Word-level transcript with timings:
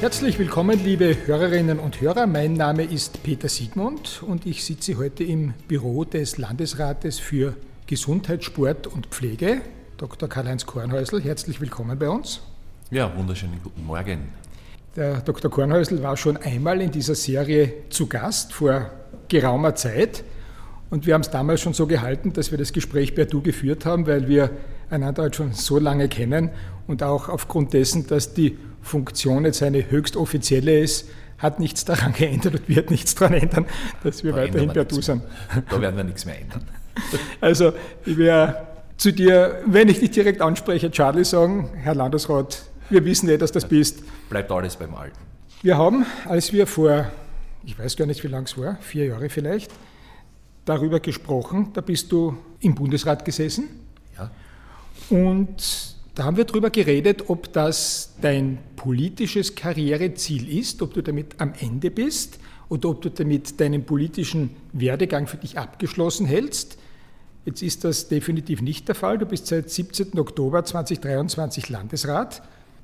Herzlich 0.00 0.38
willkommen, 0.38 0.78
liebe 0.84 1.26
Hörerinnen 1.26 1.80
und 1.80 2.00
Hörer. 2.00 2.28
Mein 2.28 2.52
Name 2.52 2.84
ist 2.84 3.24
Peter 3.24 3.48
Siegmund 3.48 4.22
und 4.24 4.46
ich 4.46 4.64
sitze 4.64 4.96
heute 4.96 5.24
im 5.24 5.54
Büro 5.66 6.04
des 6.04 6.38
Landesrates 6.38 7.18
für 7.18 7.56
Gesundheit, 7.88 8.44
Sport 8.44 8.86
und 8.86 9.08
Pflege, 9.08 9.60
Dr. 9.96 10.28
Karl-Heinz 10.28 10.66
Kornhäusl. 10.66 11.20
Herzlich 11.20 11.60
willkommen 11.60 11.98
bei 11.98 12.08
uns. 12.08 12.40
Ja, 12.92 13.12
wunderschönen 13.16 13.60
guten 13.60 13.84
Morgen. 13.84 14.28
Der 14.94 15.20
Dr. 15.20 15.50
Kornhäusl 15.50 16.00
war 16.00 16.16
schon 16.16 16.36
einmal 16.36 16.80
in 16.80 16.92
dieser 16.92 17.16
Serie 17.16 17.72
zu 17.90 18.06
Gast 18.06 18.52
vor 18.52 18.92
geraumer 19.26 19.74
Zeit. 19.74 20.22
Und 20.90 21.06
wir 21.06 21.14
haben 21.14 21.22
es 21.22 21.30
damals 21.30 21.60
schon 21.60 21.74
so 21.74 21.88
gehalten, 21.88 22.32
dass 22.32 22.52
wir 22.52 22.58
das 22.58 22.72
Gespräch 22.72 23.16
per 23.16 23.26
Du 23.26 23.42
geführt 23.42 23.84
haben, 23.84 24.06
weil 24.06 24.28
wir 24.28 24.50
einander 24.90 25.22
halt 25.24 25.34
schon 25.34 25.54
so 25.54 25.80
lange 25.80 26.08
kennen 26.08 26.50
und 26.86 27.02
auch 27.02 27.28
aufgrund 27.28 27.72
dessen, 27.72 28.06
dass 28.06 28.32
die 28.32 28.56
Funktion 28.82 29.44
jetzt 29.44 29.62
eine 29.62 29.90
höchst 29.90 30.16
offizielle 30.16 30.78
ist, 30.80 31.08
hat 31.38 31.60
nichts 31.60 31.84
daran 31.84 32.12
geändert 32.18 32.54
und 32.54 32.68
wird 32.68 32.90
nichts 32.90 33.14
daran 33.14 33.34
ändern, 33.34 33.66
dass 34.02 34.24
wir 34.24 34.32
da 34.32 34.38
weiterhin 34.38 34.72
per 34.72 34.84
Du 34.84 35.00
sind. 35.00 35.22
Da 35.70 35.80
werden 35.80 35.96
wir 35.96 36.04
nichts 36.04 36.24
mehr 36.24 36.40
ändern. 36.40 36.62
Also 37.40 37.74
ich 38.04 38.16
werde 38.18 38.66
zu 38.96 39.12
dir, 39.12 39.62
wenn 39.66 39.88
ich 39.88 40.00
dich 40.00 40.10
direkt 40.10 40.42
anspreche, 40.42 40.90
Charlie 40.90 41.24
sagen, 41.24 41.70
Herr 41.76 41.94
Landesrat, 41.94 42.64
wir 42.90 43.04
wissen 43.04 43.28
eh, 43.28 43.38
dass 43.38 43.52
das 43.52 43.68
bist. 43.68 44.02
Bleibt 44.28 44.50
alles 44.50 44.74
beim 44.74 44.94
Alten. 44.96 45.16
Wir 45.62 45.78
haben, 45.78 46.04
als 46.24 46.52
wir 46.52 46.66
vor, 46.66 47.06
ich 47.64 47.78
weiß 47.78 47.96
gar 47.96 48.06
nicht, 48.06 48.24
wie 48.24 48.28
lange 48.28 48.46
es 48.46 48.58
war, 48.58 48.78
vier 48.80 49.06
Jahre 49.06 49.28
vielleicht, 49.28 49.70
darüber 50.64 50.98
gesprochen, 50.98 51.70
da 51.72 51.80
bist 51.80 52.10
du 52.10 52.36
im 52.60 52.74
Bundesrat 52.74 53.24
gesessen. 53.24 53.68
Ja. 54.16 54.30
Und 55.10 55.96
da 56.18 56.24
haben 56.24 56.36
wir 56.36 56.46
darüber 56.46 56.70
geredet, 56.70 57.30
ob 57.30 57.52
das 57.52 58.14
dein 58.20 58.58
politisches 58.74 59.54
Karriereziel 59.54 60.58
ist, 60.58 60.82
ob 60.82 60.92
du 60.92 61.00
damit 61.00 61.40
am 61.40 61.52
Ende 61.60 61.92
bist 61.92 62.40
oder 62.68 62.88
ob 62.88 63.02
du 63.02 63.08
damit 63.08 63.60
deinen 63.60 63.84
politischen 63.84 64.50
Werdegang 64.72 65.28
für 65.28 65.36
dich 65.36 65.58
abgeschlossen 65.58 66.26
hältst. 66.26 66.76
Jetzt 67.44 67.62
ist 67.62 67.84
das 67.84 68.08
definitiv 68.08 68.62
nicht 68.62 68.88
der 68.88 68.96
Fall. 68.96 69.18
Du 69.18 69.26
bist 69.26 69.46
seit 69.46 69.70
17. 69.70 70.18
Oktober 70.18 70.64
2023 70.64 71.68
Landesrat. 71.68 72.42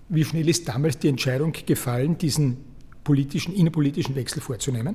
Wie 0.09 0.25
schnell 0.25 0.49
ist 0.49 0.69
damals 0.69 0.99
die 0.99 1.09
Entscheidung 1.09 1.53
gefallen, 1.67 2.17
diesen 2.17 2.59
politischen, 3.03 3.53
innenpolitischen 3.53 4.15
Wechsel 4.15 4.43
vorzunehmen? 4.43 4.95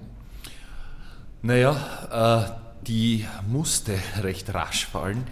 Naja, 1.42 2.56
äh, 2.56 2.86
die 2.88 3.26
musste 3.50 3.95
recht 4.22 4.54
rasch 4.54 4.86
fallen. 4.86 5.26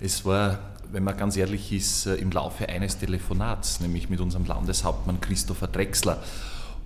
Es 0.00 0.24
war 0.24 0.73
wenn 0.94 1.02
man 1.02 1.16
ganz 1.16 1.36
ehrlich 1.36 1.72
ist, 1.72 2.06
äh, 2.06 2.14
im 2.14 2.30
Laufe 2.30 2.68
eines 2.68 2.98
Telefonats, 2.98 3.80
nämlich 3.80 4.08
mit 4.08 4.20
unserem 4.20 4.46
Landeshauptmann 4.46 5.20
Christopher 5.20 5.66
Drexler. 5.66 6.22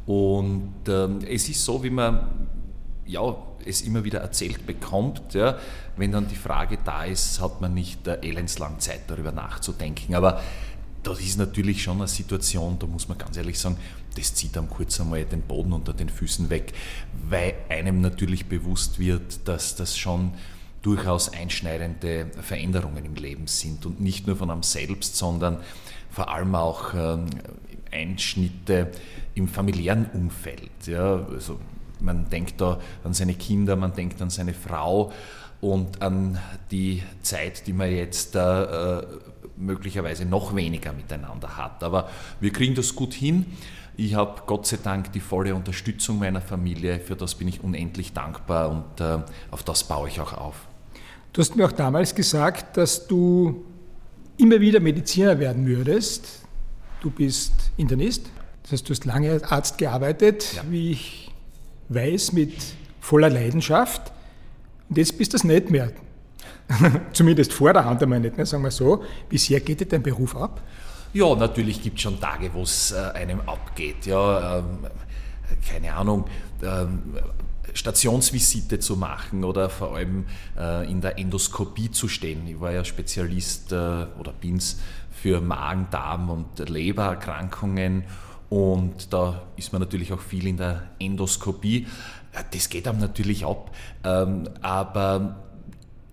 Und 0.07 0.73
ähm, 0.89 1.19
es 1.29 1.49
ist 1.49 1.63
so, 1.63 1.85
wie 1.85 1.91
man 1.91 2.49
ja, 3.05 3.37
es 3.65 3.83
immer 3.83 4.05
wieder 4.05 4.21
erzählt 4.21 4.67
bekommt, 4.67 5.35
ja, 5.35 5.59
wenn 5.97 6.13
dann 6.13 6.29
die 6.29 6.37
Frage 6.37 6.79
da 6.85 7.05
ist, 7.05 7.41
hat 7.41 7.61
man 7.61 7.75
nicht 7.75 8.07
äh, 8.07 8.19
elendslang 8.23 8.81
Zeit 8.81 9.03
darüber 9.09 9.33
nachzudenken. 9.33 10.15
Aber 10.15 10.41
das 11.03 11.21
ist 11.21 11.37
natürlich 11.37 11.83
schon 11.83 11.99
eine 11.99 12.09
Situation, 12.09 12.79
da 12.79 12.87
muss 12.87 13.09
man 13.09 13.19
ganz 13.19 13.37
ehrlich 13.37 13.59
sagen, 13.59 13.77
das 14.17 14.35
zieht 14.35 14.57
einem 14.57 14.69
kurz 14.69 15.01
einmal 15.01 15.25
den 15.25 15.43
Boden 15.43 15.73
unter 15.73 15.93
den 15.93 16.09
Füßen 16.09 16.49
weg, 16.51 16.73
weil 17.29 17.55
einem 17.69 18.01
natürlich 18.01 18.47
bewusst 18.47 18.99
wird, 18.99 19.47
dass 19.47 19.77
das 19.77 19.97
schon 19.97 20.33
durchaus 20.83 21.33
einschneidende 21.33 22.27
Veränderungen 22.41 23.05
im 23.05 23.15
Leben 23.15 23.47
sind 23.47 23.85
und 23.87 24.01
nicht 24.01 24.27
nur 24.27 24.37
von 24.37 24.51
einem 24.51 24.63
selbst, 24.63 25.17
sondern 25.17 25.59
vor 26.11 26.31
allem 26.31 26.55
auch 26.55 26.95
ähm, 26.95 27.27
Einschnitte 27.91 28.91
im 29.35 29.49
familiären 29.49 30.07
Umfeld. 30.13 30.87
Ja, 30.87 31.27
also 31.27 31.59
man 32.01 32.29
denkt 32.31 32.61
da 32.61 32.81
an 33.05 33.13
seine 33.13 33.35
Kinder, 33.35 33.77
man 33.77 33.95
denkt 33.95 34.23
an 34.23 34.31
seine 34.31 34.55
Frau 34.55 35.13
und 35.61 36.01
an 36.03 36.39
die 36.71 37.03
Zeit, 37.23 37.67
die 37.67 37.73
man 37.73 37.91
jetzt 37.91 38.37
äh, 38.37 39.03
möglicherweise 39.57 40.25
noch 40.25 40.55
weniger 40.55 40.93
miteinander 40.93 41.57
hat. 41.57 41.83
Aber 41.83 42.09
wir 42.41 42.53
kriegen 42.53 42.75
das 42.75 42.95
gut 42.95 43.15
hin. 43.15 43.47
Ich 43.97 44.15
habe 44.15 44.43
Gott 44.47 44.67
sei 44.67 44.79
Dank 44.81 45.13
die 45.13 45.21
volle 45.21 45.57
Unterstützung 45.57 46.21
meiner 46.21 46.41
Familie, 46.41 47.01
für 47.01 47.17
das 47.17 47.35
bin 47.35 47.49
ich 47.49 47.65
unendlich 47.65 48.13
dankbar 48.13 48.71
und 48.71 49.01
äh, 49.01 49.19
auf 49.51 49.65
das 49.65 49.83
baue 49.83 50.09
ich 50.09 50.21
auch 50.21 50.33
auf. 50.35 50.68
Du 51.33 51.41
hast 51.41 51.57
mir 51.57 51.67
auch 51.67 51.73
damals 51.73 52.15
gesagt, 52.15 52.77
dass 52.77 53.07
du 53.07 53.65
immer 54.39 54.61
wieder 54.61 54.81
Mediziner 54.81 55.39
werden 55.39 55.67
würdest. 55.67 56.43
Du 57.01 57.11
bist 57.11 57.53
Internist, 57.77 58.27
das 58.63 58.73
heißt, 58.73 58.89
du 58.89 58.93
hast 58.93 59.05
lange 59.05 59.31
als 59.31 59.43
Arzt 59.45 59.79
gearbeitet, 59.79 60.55
ja. 60.57 60.63
wie 60.69 60.93
ich 60.93 61.31
weiß, 61.89 62.33
mit 62.33 62.55
voller 63.01 63.31
Leidenschaft. 63.31 64.13
Und 64.89 64.99
jetzt 64.99 65.17
bist 65.17 65.33
du 65.33 65.37
das 65.37 65.45
nicht 65.45 65.71
mehr. 65.71 65.93
Zumindest 67.13 67.53
vor 67.53 67.73
der 67.73 67.85
Hand 67.85 68.03
einmal 68.03 68.21
nicht 68.21 68.37
mehr, 68.37 68.47
sagen 68.47 68.63
wir 68.63 68.71
so. 68.71 69.05
Wie 69.31 69.39
sehr 69.39 69.61
geht 69.61 69.81
dir 69.81 69.87
dein 69.87 70.03
Beruf 70.03 70.37
ab? 70.37 70.61
Ja, 71.13 71.35
natürlich 71.35 71.83
gibt 71.83 71.97
es 71.97 72.03
schon 72.03 72.21
Tage, 72.21 72.51
wo 72.53 72.63
es 72.63 72.93
äh, 72.93 72.97
einem 73.15 73.41
abgeht. 73.41 74.07
Ja, 74.07 74.59
ähm, 74.59 74.79
keine 75.67 75.95
Ahnung. 75.95 76.27
Ähm, 76.63 77.17
Stationsvisite 77.75 78.79
zu 78.79 78.97
machen 78.97 79.45
oder 79.45 79.71
vor 79.71 79.97
allem 79.97 80.27
äh, 80.59 80.91
in 80.91 81.01
der 81.01 81.19
Endoskopie 81.19 81.91
zu 81.91 82.09
stehen. 82.09 82.47
Ich 82.47 82.61
war 82.61 82.73
ja 82.73 82.85
Spezialist 82.85 83.73
äh, 83.73 83.77
oder 83.77 84.33
bin's 84.41 84.81
für 85.11 85.41
Magen, 85.41 85.89
Darm 85.91 86.31
und 86.31 86.69
Lebererkrankungen 86.69 88.05
und 88.49 89.13
da 89.13 89.43
ist 89.57 89.73
man 89.73 89.83
natürlich 89.83 90.13
auch 90.13 90.21
viel 90.21 90.47
in 90.47 90.57
der 90.57 90.89
Endoskopie. 90.99 91.87
Das 92.53 92.69
geht 92.69 92.87
einem 92.89 93.01
natürlich 93.01 93.45
ab, 93.45 93.75
ähm, 94.05 94.49
aber 94.63 95.45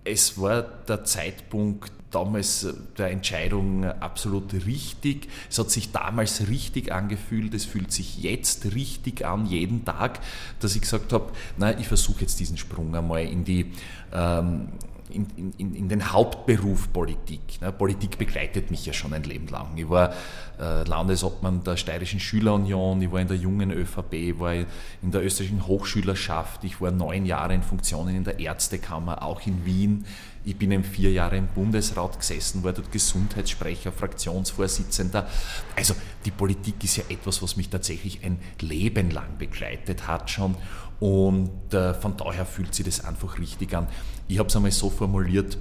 es 0.04 0.40
war 0.40 0.62
der 0.62 1.04
Zeitpunkt 1.04 1.92
damals 2.16 2.66
der 2.96 3.10
Entscheidung 3.10 3.84
absolut 3.84 4.54
richtig. 4.54 5.28
Es 5.50 5.58
hat 5.58 5.70
sich 5.70 5.92
damals 5.92 6.48
richtig 6.48 6.92
angefühlt, 6.92 7.52
es 7.52 7.66
fühlt 7.66 7.92
sich 7.92 8.22
jetzt 8.22 8.74
richtig 8.74 9.26
an, 9.26 9.44
jeden 9.44 9.84
Tag, 9.84 10.20
dass 10.60 10.74
ich 10.74 10.80
gesagt 10.80 11.12
habe, 11.12 11.30
na, 11.58 11.78
ich 11.78 11.88
versuche 11.88 12.22
jetzt 12.22 12.40
diesen 12.40 12.56
Sprung 12.56 12.94
einmal 12.96 13.22
in 13.22 13.44
die 13.44 13.72
ähm, 14.14 14.68
in, 15.10 15.52
in, 15.56 15.74
in, 15.74 15.88
den 15.88 16.12
Hauptberuf 16.12 16.92
Politik. 16.92 17.60
Ne? 17.60 17.70
Politik 17.72 18.18
begleitet 18.18 18.70
mich 18.70 18.84
ja 18.86 18.92
schon 18.92 19.12
ein 19.12 19.22
Leben 19.22 19.46
lang. 19.48 19.76
Ich 19.76 19.88
war 19.88 20.12
äh, 20.60 20.82
Landesobmann 20.84 21.62
der 21.62 21.76
Steirischen 21.76 22.20
Schülerunion, 22.20 23.00
ich 23.00 23.12
war 23.12 23.20
in 23.20 23.28
der 23.28 23.36
jungen 23.36 23.70
ÖVP, 23.70 24.12
ich 24.12 24.38
war 24.38 24.54
in 24.54 24.66
der 25.02 25.24
österreichischen 25.24 25.66
Hochschülerschaft, 25.66 26.64
ich 26.64 26.80
war 26.80 26.90
neun 26.90 27.24
Jahre 27.24 27.54
in 27.54 27.62
Funktionen 27.62 28.16
in 28.16 28.24
der 28.24 28.40
Ärztekammer, 28.40 29.22
auch 29.22 29.46
in 29.46 29.64
Wien. 29.64 30.04
Ich 30.46 30.56
bin 30.56 30.84
vier 30.84 31.10
Jahre 31.10 31.36
im 31.36 31.48
Bundesrat 31.48 32.20
gesessen, 32.20 32.62
war 32.62 32.72
dort 32.72 32.92
Gesundheitssprecher, 32.92 33.90
Fraktionsvorsitzender. 33.90 35.28
Also 35.74 35.96
die 36.24 36.30
Politik 36.30 36.84
ist 36.84 36.98
ja 36.98 37.04
etwas, 37.08 37.42
was 37.42 37.56
mich 37.56 37.68
tatsächlich 37.68 38.24
ein 38.24 38.38
Leben 38.60 39.10
lang 39.10 39.38
begleitet 39.38 40.06
hat 40.06 40.30
schon. 40.30 40.54
Und 41.00 41.74
äh, 41.74 41.94
von 41.94 42.16
daher 42.16 42.46
fühlt 42.46 42.74
sich 42.74 42.86
das 42.86 43.04
einfach 43.04 43.38
richtig 43.38 43.74
an. 43.74 43.86
Ich 44.28 44.38
habe 44.38 44.48
es 44.48 44.56
einmal 44.56 44.70
so 44.70 44.88
formuliert, 44.90 45.58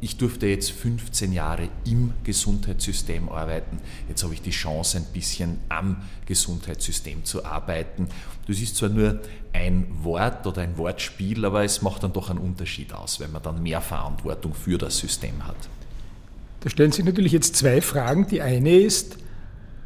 ich 0.00 0.16
durfte 0.16 0.46
jetzt 0.46 0.70
15 0.70 1.32
Jahre 1.32 1.68
im 1.84 2.12
Gesundheitssystem 2.22 3.28
arbeiten. 3.28 3.80
Jetzt 4.08 4.22
habe 4.22 4.32
ich 4.32 4.40
die 4.40 4.50
Chance, 4.50 4.98
ein 4.98 5.06
bisschen 5.12 5.58
am 5.68 5.96
Gesundheitssystem 6.24 7.24
zu 7.24 7.44
arbeiten. 7.44 8.08
Das 8.46 8.60
ist 8.60 8.76
zwar 8.76 8.90
nur 8.90 9.20
ein 9.52 9.88
Wort 10.02 10.46
oder 10.46 10.62
ein 10.62 10.78
Wortspiel, 10.78 11.44
aber 11.44 11.64
es 11.64 11.82
macht 11.82 12.04
dann 12.04 12.12
doch 12.12 12.30
einen 12.30 12.38
Unterschied 12.38 12.92
aus, 12.92 13.18
wenn 13.18 13.32
man 13.32 13.42
dann 13.42 13.60
mehr 13.60 13.80
Verantwortung 13.80 14.54
für 14.54 14.78
das 14.78 14.98
System 14.98 15.44
hat. 15.44 15.56
Da 16.60 16.70
stellen 16.70 16.92
sich 16.92 17.04
natürlich 17.04 17.32
jetzt 17.32 17.56
zwei 17.56 17.80
Fragen. 17.80 18.28
Die 18.28 18.40
eine 18.40 18.76
ist, 18.78 19.18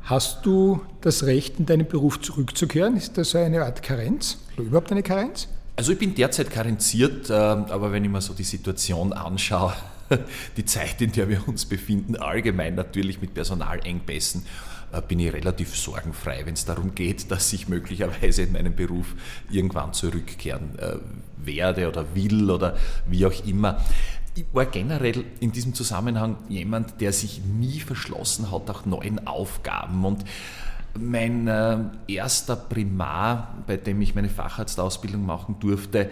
hast 0.04 0.44
du 0.44 0.80
das 1.00 1.24
Recht, 1.24 1.58
in 1.58 1.66
deinen 1.66 1.86
Beruf 1.86 2.20
zurückzukehren? 2.20 2.96
Ist 2.96 3.18
das 3.18 3.34
eine 3.34 3.64
Art 3.64 3.82
Karenz 3.82 4.38
oder 4.56 4.66
überhaupt 4.66 4.90
eine 4.92 5.02
Karenz? 5.02 5.48
Also 5.76 5.92
ich 5.92 5.98
bin 5.98 6.14
derzeit 6.14 6.50
karenziert, 6.50 7.30
ähm, 7.30 7.64
aber 7.70 7.92
wenn 7.92 8.04
ich 8.04 8.10
mir 8.10 8.20
so 8.20 8.34
die 8.34 8.42
Situation 8.44 9.12
anschaue, 9.12 9.72
die 10.56 10.64
Zeit, 10.64 11.00
in 11.00 11.12
der 11.12 11.28
wir 11.28 11.48
uns 11.48 11.64
befinden, 11.64 12.16
allgemein 12.16 12.74
natürlich 12.74 13.20
mit 13.20 13.32
Personalengpässen, 13.32 14.44
äh, 14.92 15.00
bin 15.00 15.18
ich 15.18 15.32
relativ 15.32 15.74
sorgenfrei, 15.74 16.42
wenn 16.44 16.54
es 16.54 16.64
darum 16.64 16.94
geht, 16.94 17.30
dass 17.30 17.52
ich 17.52 17.68
möglicherweise 17.68 18.42
in 18.42 18.52
meinen 18.52 18.76
Beruf 18.76 19.14
irgendwann 19.50 19.94
zurückkehren 19.94 20.78
äh, 20.78 20.96
werde 21.44 21.88
oder 21.88 22.14
will 22.14 22.50
oder 22.50 22.76
wie 23.08 23.24
auch 23.26 23.46
immer. 23.46 23.80
Ich 24.34 24.46
war 24.52 24.64
generell 24.64 25.24
in 25.40 25.52
diesem 25.52 25.74
Zusammenhang 25.74 26.36
jemand, 26.48 27.00
der 27.00 27.12
sich 27.12 27.42
nie 27.44 27.80
verschlossen 27.80 28.50
hat 28.50 28.70
auch 28.70 28.86
neuen 28.86 29.26
Aufgaben 29.26 30.04
und 30.04 30.24
mein 30.98 31.48
äh, 31.48 31.78
erster 32.06 32.56
Primar, 32.56 33.58
bei 33.66 33.76
dem 33.76 34.00
ich 34.00 34.14
meine 34.14 34.28
Facharztausbildung 34.28 35.24
machen 35.24 35.56
durfte, 35.60 36.10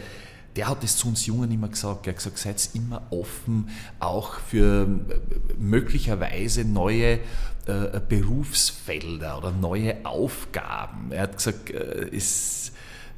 der 0.56 0.68
hat 0.68 0.82
es 0.84 0.96
zu 0.96 1.08
uns 1.08 1.26
Jungen 1.26 1.50
immer 1.50 1.68
gesagt. 1.68 2.06
Er 2.06 2.12
hat 2.12 2.18
gesagt, 2.18 2.38
seid 2.38 2.70
immer 2.74 3.02
offen, 3.10 3.68
auch 4.00 4.34
für 4.34 4.82
äh, 4.82 5.58
möglicherweise 5.58 6.64
neue 6.64 7.20
äh, 7.66 8.00
Berufsfelder 8.08 9.38
oder 9.38 9.52
neue 9.52 10.04
Aufgaben. 10.04 11.12
Er 11.12 11.22
hat 11.22 11.36
gesagt, 11.36 11.70
es 11.70 12.72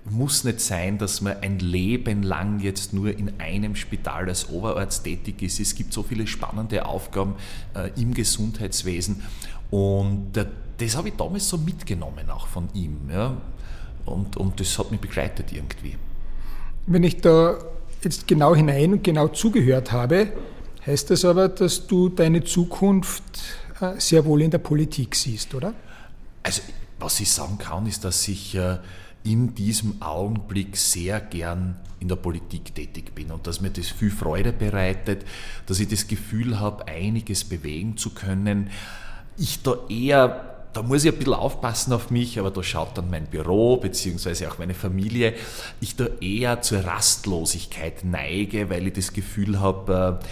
muss 0.04 0.44
nicht 0.44 0.60
sein, 0.60 0.98
dass 0.98 1.20
man 1.20 1.36
ein 1.40 1.58
Leben 1.58 2.22
lang 2.22 2.60
jetzt 2.60 2.92
nur 2.92 3.16
in 3.16 3.32
einem 3.38 3.76
Spital 3.76 4.28
als 4.28 4.48
Oberarzt 4.48 5.04
tätig 5.04 5.42
ist. 5.42 5.60
Es 5.60 5.74
gibt 5.74 5.92
so 5.92 6.02
viele 6.02 6.26
spannende 6.26 6.86
Aufgaben 6.86 7.34
äh, 7.74 7.90
im 8.00 8.12
Gesundheitswesen 8.12 9.22
und 9.70 10.36
äh, 10.36 10.46
das 10.78 10.96
habe 10.96 11.08
ich 11.08 11.14
damals 11.14 11.48
so 11.48 11.58
mitgenommen 11.58 12.28
auch 12.30 12.46
von 12.46 12.68
ihm. 12.74 12.98
Ja? 13.10 13.36
Und, 14.04 14.36
und 14.36 14.58
das 14.58 14.78
hat 14.78 14.90
mich 14.90 15.00
begleitet 15.00 15.52
irgendwie. 15.52 15.96
Wenn 16.86 17.04
ich 17.04 17.20
da 17.20 17.56
jetzt 18.02 18.26
genau 18.26 18.56
hinein 18.56 18.94
und 18.94 19.04
genau 19.04 19.28
zugehört 19.28 19.92
habe, 19.92 20.32
heißt 20.84 21.10
das 21.10 21.24
aber, 21.24 21.48
dass 21.48 21.86
du 21.86 22.08
deine 22.08 22.42
Zukunft 22.42 23.22
äh, 23.80 23.98
sehr 23.98 24.24
wohl 24.24 24.42
in 24.42 24.50
der 24.50 24.58
Politik 24.58 25.14
siehst, 25.14 25.54
oder? 25.54 25.72
Also, 26.42 26.62
was 26.98 27.20
ich 27.20 27.30
sagen 27.30 27.58
kann, 27.58 27.86
ist, 27.86 28.04
dass 28.04 28.26
ich 28.26 28.56
äh, 28.56 28.78
in 29.24 29.54
diesem 29.54 30.02
Augenblick 30.02 30.76
sehr 30.76 31.20
gern 31.20 31.76
in 32.00 32.08
der 32.08 32.16
Politik 32.16 32.74
tätig 32.74 33.14
bin 33.14 33.30
und 33.30 33.46
dass 33.46 33.60
mir 33.60 33.70
das 33.70 33.88
viel 33.88 34.10
Freude 34.10 34.52
bereitet, 34.52 35.24
dass 35.66 35.78
ich 35.78 35.88
das 35.88 36.08
Gefühl 36.08 36.58
habe, 36.58 36.88
einiges 36.88 37.44
bewegen 37.44 37.96
zu 37.96 38.10
können. 38.10 38.70
Ich 39.38 39.62
da 39.62 39.76
eher 39.88 40.52
da 40.72 40.82
muss 40.82 41.04
ich 41.04 41.12
ein 41.12 41.18
bisschen 41.18 41.34
aufpassen 41.34 41.92
auf 41.92 42.10
mich, 42.10 42.38
aber 42.38 42.50
da 42.50 42.62
schaut 42.62 42.96
dann 42.96 43.10
mein 43.10 43.26
Büro 43.26 43.76
beziehungsweise 43.76 44.50
auch 44.50 44.58
meine 44.58 44.74
Familie, 44.74 45.34
ich 45.80 45.96
da 45.96 46.06
eher 46.20 46.62
zur 46.62 46.84
Rastlosigkeit 46.84 48.04
neige, 48.04 48.70
weil 48.70 48.86
ich 48.86 48.94
das 48.94 49.12
Gefühl 49.12 49.60
habe, 49.60 50.20
äh, 50.22 50.26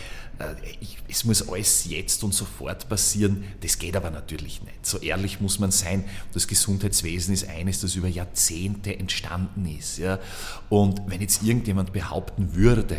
ich, 0.80 0.98
es 1.08 1.24
muss 1.24 1.48
alles 1.48 1.84
jetzt 1.84 2.24
und 2.24 2.32
sofort 2.32 2.88
passieren. 2.88 3.44
Das 3.60 3.78
geht 3.78 3.96
aber 3.96 4.10
natürlich 4.10 4.62
nicht. 4.62 4.86
So 4.86 4.98
ehrlich 4.98 5.40
muss 5.40 5.58
man 5.58 5.70
sein. 5.70 6.04
Das 6.32 6.46
Gesundheitswesen 6.46 7.34
ist 7.34 7.48
eines, 7.48 7.80
das 7.80 7.94
über 7.94 8.08
Jahrzehnte 8.08 8.98
entstanden 8.98 9.66
ist. 9.66 9.98
Ja? 9.98 10.18
Und 10.68 11.02
wenn 11.06 11.20
jetzt 11.20 11.42
irgendjemand 11.42 11.92
behaupten 11.92 12.54
würde, 12.54 12.96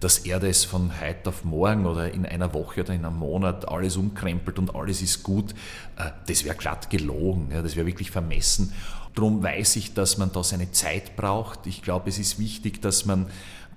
dass 0.00 0.18
er 0.18 0.40
das 0.40 0.64
von 0.64 1.00
heute 1.00 1.30
auf 1.30 1.44
morgen 1.44 1.86
oder 1.86 2.12
in 2.12 2.26
einer 2.26 2.52
Woche 2.52 2.82
oder 2.82 2.92
in 2.92 3.04
einem 3.04 3.16
Monat 3.18 3.68
alles 3.68 3.96
umkrempelt 3.96 4.58
und 4.58 4.74
alles 4.74 5.00
ist 5.00 5.22
gut, 5.22 5.52
äh, 5.96 6.10
das 6.26 6.44
wäre 6.44 6.56
glatt 6.56 6.90
gelogen, 6.90 7.48
das 7.50 7.76
wäre 7.76 7.86
wirklich 7.86 8.10
vermessen. 8.10 8.72
Darum 9.14 9.42
weiß 9.42 9.76
ich, 9.76 9.94
dass 9.94 10.18
man 10.18 10.32
da 10.32 10.42
seine 10.42 10.72
Zeit 10.72 11.14
braucht. 11.16 11.66
Ich 11.66 11.82
glaube, 11.82 12.10
es 12.10 12.18
ist 12.18 12.38
wichtig, 12.38 12.82
dass 12.82 13.06
man 13.06 13.26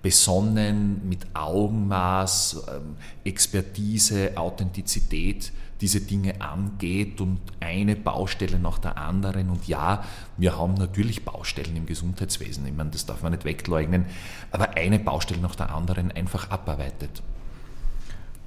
besonnen, 0.01 1.01
mit 1.07 1.19
Augenmaß, 1.33 2.63
ähm, 2.69 2.95
Expertise, 3.23 4.31
Authentizität 4.35 5.51
diese 5.81 6.01
Dinge 6.01 6.41
angeht 6.41 7.21
und 7.21 7.39
eine 7.59 7.95
Baustelle 7.95 8.59
nach 8.59 8.79
der 8.79 8.97
anderen. 8.97 9.49
Und 9.49 9.67
ja, 9.67 10.03
wir 10.37 10.57
haben 10.57 10.73
natürlich 10.73 11.23
Baustellen 11.23 11.75
im 11.75 11.85
Gesundheitswesen, 11.85 12.65
ich 12.65 12.73
meine, 12.73 12.89
das 12.89 13.05
darf 13.05 13.21
man 13.23 13.31
nicht 13.31 13.45
wegleugnen, 13.45 14.05
aber 14.51 14.75
eine 14.75 14.99
Baustelle 14.99 15.41
nach 15.41 15.55
der 15.55 15.73
anderen 15.73 16.11
einfach 16.11 16.49
abarbeitet. 16.49 17.21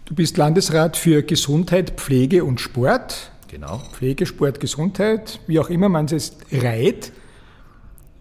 Du 0.06 0.14
bist 0.14 0.37
Landesrat 0.37 0.96
für 0.96 1.23
Gesundheit, 1.23 1.93
Pflege 2.00 2.44
und 2.44 2.61
Sport. 2.61 3.31
Genau. 3.46 3.79
Pflege, 3.93 4.26
Sport, 4.26 4.58
Gesundheit, 4.58 5.38
wie 5.46 5.61
auch 5.61 5.70
immer 5.70 5.88
man 5.88 6.06
es 6.06 6.37
reiht. 6.50 7.12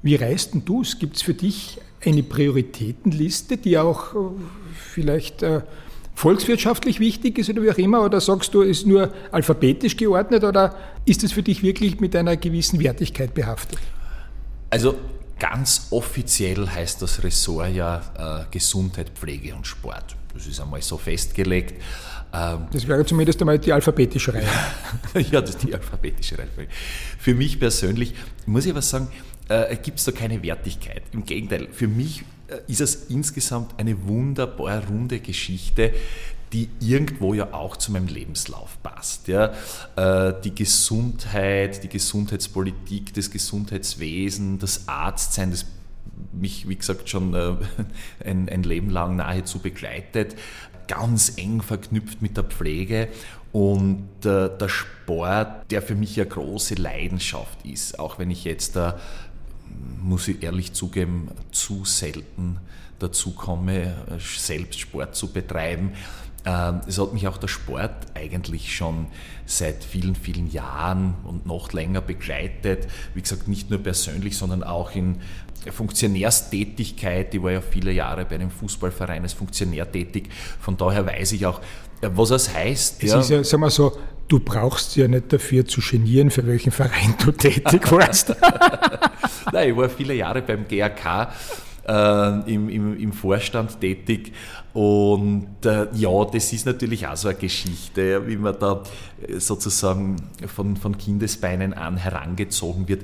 Wie 0.04 0.16
reist 0.16 0.54
denn 0.54 0.66
du 0.66 0.82
es? 0.82 1.00
Gibt 1.00 1.18
es 1.18 1.24
für 1.24 1.34
dich 1.34 1.80
eine 2.06 2.24
Prioritätenliste, 2.24 3.58
die 3.58 3.78
auch 3.78 4.14
äh, 4.14 4.18
vielleicht 4.74 5.44
äh, 5.44 5.62
volkswirtschaftlich 6.16 7.00
wichtig 7.00 7.38
ist 7.38 7.50
oder 7.50 7.64
wie 7.64 7.72
auch 7.72 7.78
immer? 7.78 8.04
Oder 8.04 8.20
sagst 8.22 8.54
du, 8.54 8.62
ist 8.62 8.86
nur 8.86 9.14
alphabetisch 9.32 9.96
geordnet 9.96 10.44
oder 10.44 10.76
ist 11.06 11.24
es 11.24 11.32
für 11.32 11.44
dich 11.44 11.64
wirklich 11.64 12.00
mit 12.00 12.16
einer 12.16 12.38
gewissen 12.38 12.80
Wertigkeit 12.80 13.34
behaftet? 13.34 13.80
Also 14.70 14.96
ganz 15.40 15.88
offiziell 15.92 16.68
heißt 16.68 17.02
das 17.02 17.24
Ressort 17.24 17.74
ja 17.74 18.02
äh, 18.18 18.52
Gesundheit, 18.52 19.12
Pflege 19.16 19.56
und 19.56 19.66
Sport. 19.66 20.16
Das 20.34 20.46
ist 20.46 20.60
einmal 20.60 20.82
so 20.82 20.98
festgelegt. 20.98 21.74
Ähm, 22.34 22.68
das 22.72 22.88
wäre 22.88 23.06
zumindest 23.06 23.42
einmal 23.42 23.58
die 23.58 23.74
alphabetische 23.74 24.34
Reihe. 24.34 24.44
ja, 25.32 25.42
das 25.42 25.52
ist 25.52 25.64
die 25.64 25.74
alphabetische 25.74 26.38
Reihe. 26.38 26.48
Für 27.18 27.34
mich 27.34 27.60
persönlich, 27.60 28.14
muss 28.46 28.66
ich 28.66 28.76
was 28.76 28.90
sagen, 28.90 29.08
äh, 29.50 29.76
gibt 29.76 30.00
es 30.00 30.06
da 30.06 30.12
keine 30.12 30.42
Wertigkeit. 30.42 31.04
Im 31.12 31.26
Gegenteil, 31.26 31.68
für 31.72 31.88
mich 31.88 32.24
äh, 32.48 32.60
ist 32.68 32.82
es 32.82 33.10
insgesamt 33.10 33.78
eine 33.78 34.08
wunderbar 34.08 34.86
runde 34.88 35.20
Geschichte, 35.20 35.94
die 36.54 36.70
irgendwo 36.80 37.34
ja 37.34 37.54
auch 37.54 37.78
zu 37.78 37.92
meinem 37.92 38.08
Lebenslauf 38.08 38.82
passt. 38.82 39.28
Ja. 39.28 39.54
Äh, 39.96 40.34
die 40.44 40.56
Gesundheit, 40.56 41.84
die 41.84 41.90
Gesundheitspolitik, 41.90 43.14
das 43.14 43.30
Gesundheitswesen, 43.30 44.60
das 44.60 44.88
Arztsein, 44.88 45.52
das 45.52 45.66
mich, 46.32 46.68
wie 46.68 46.76
gesagt, 46.76 47.10
schon 47.10 47.34
äh, 47.34 47.56
ein, 48.26 48.50
ein 48.50 48.64
Leben 48.64 48.90
lang 48.90 49.16
nahezu 49.16 49.60
begleitet, 49.60 50.36
ganz 50.88 51.34
eng 51.38 51.62
verknüpft 51.62 52.22
mit 52.22 52.36
der 52.36 52.44
Pflege 52.46 53.10
und 53.52 54.08
der 54.24 54.70
Sport, 54.70 55.72
der 55.72 55.82
für 55.82 55.96
mich 55.96 56.20
eine 56.20 56.30
große 56.30 56.76
Leidenschaft 56.76 57.66
ist, 57.66 57.98
auch 57.98 58.20
wenn 58.20 58.30
ich 58.30 58.44
jetzt 58.44 58.76
da 58.76 59.00
muss 60.02 60.28
ich 60.28 60.44
ehrlich 60.44 60.74
zugeben, 60.74 61.30
zu 61.52 61.86
selten 61.86 62.58
dazu 63.00 63.32
komme, 63.32 63.96
selbst 64.20 64.80
Sport 64.80 65.16
zu 65.16 65.32
betreiben. 65.32 65.94
Ähm, 66.46 66.82
es 66.88 66.98
hat 66.98 67.14
mich 67.14 67.28
auch 67.28 67.38
der 67.38 67.48
Sport 67.48 67.92
eigentlich 68.16 68.76
schon 68.76 69.08
seit 69.46 69.84
vielen, 69.84 70.16
vielen 70.16 70.50
Jahren 70.52 71.16
und 71.24 71.46
noch 71.46 71.74
länger 71.74 72.02
begleitet. 72.02 72.88
Wie 73.14 73.22
gesagt, 73.22 73.48
nicht 73.48 73.70
nur 73.70 73.80
persönlich, 73.80 74.38
sondern 74.38 74.64
auch 74.64 74.96
in 74.96 75.18
Funktionärstätigkeit. 75.72 77.34
Ich 77.34 77.44
war 77.44 77.52
ja 77.52 77.62
viele 77.62 77.92
Jahre 77.92 78.26
bei 78.26 78.36
einem 78.36 78.52
Fußballverein 78.52 79.24
als 79.24 79.34
Funktionär 79.34 79.92
tätig. 79.92 80.30
Von 80.60 80.78
daher 80.78 81.06
weiß 81.06 81.34
ich 81.34 81.46
auch, 81.46 81.60
was 82.02 82.30
das 82.30 82.54
heißt. 82.54 83.04
Es 83.04 83.12
ja. 83.12 83.20
ist 83.20 83.30
ja, 83.30 83.44
sagen 83.44 83.64
wir 83.64 83.70
so, 83.70 83.98
du 84.30 84.40
brauchst 84.40 84.96
ja 84.96 85.08
nicht 85.08 85.34
dafür 85.34 85.66
zu 85.66 85.82
genieren, 85.82 86.32
für 86.32 86.48
welchen 86.48 86.72
Verein 86.72 87.16
du 87.24 87.32
tätig 87.34 87.92
warst. 87.92 88.30
Nein, 89.52 89.70
ich 89.70 89.76
war 89.76 89.90
viele 89.90 90.14
Jahre 90.14 90.42
beim 90.42 90.68
GAK 90.68 91.34
äh, 91.88 92.54
im, 92.54 92.70
im, 92.70 92.98
im, 92.98 93.12
Vorstand 93.12 93.82
tätig 93.82 94.32
und 94.74 95.66
äh, 95.66 95.88
ja, 95.94 96.26
das 96.26 96.54
ist 96.54 96.68
natürlich 96.68 97.08
auch 97.08 97.18
so 97.18 97.28
eine 97.28 97.38
Geschichte, 97.38 98.28
wie 98.28 98.38
man 98.38 98.56
da 98.60 98.84
äh, 99.28 99.40
sozusagen 99.40 100.18
von, 100.46 100.78
von 100.78 100.98
Kindesbeinen 100.98 101.74
an 101.74 101.98
herangezogen 101.98 102.88
wird. 102.88 103.04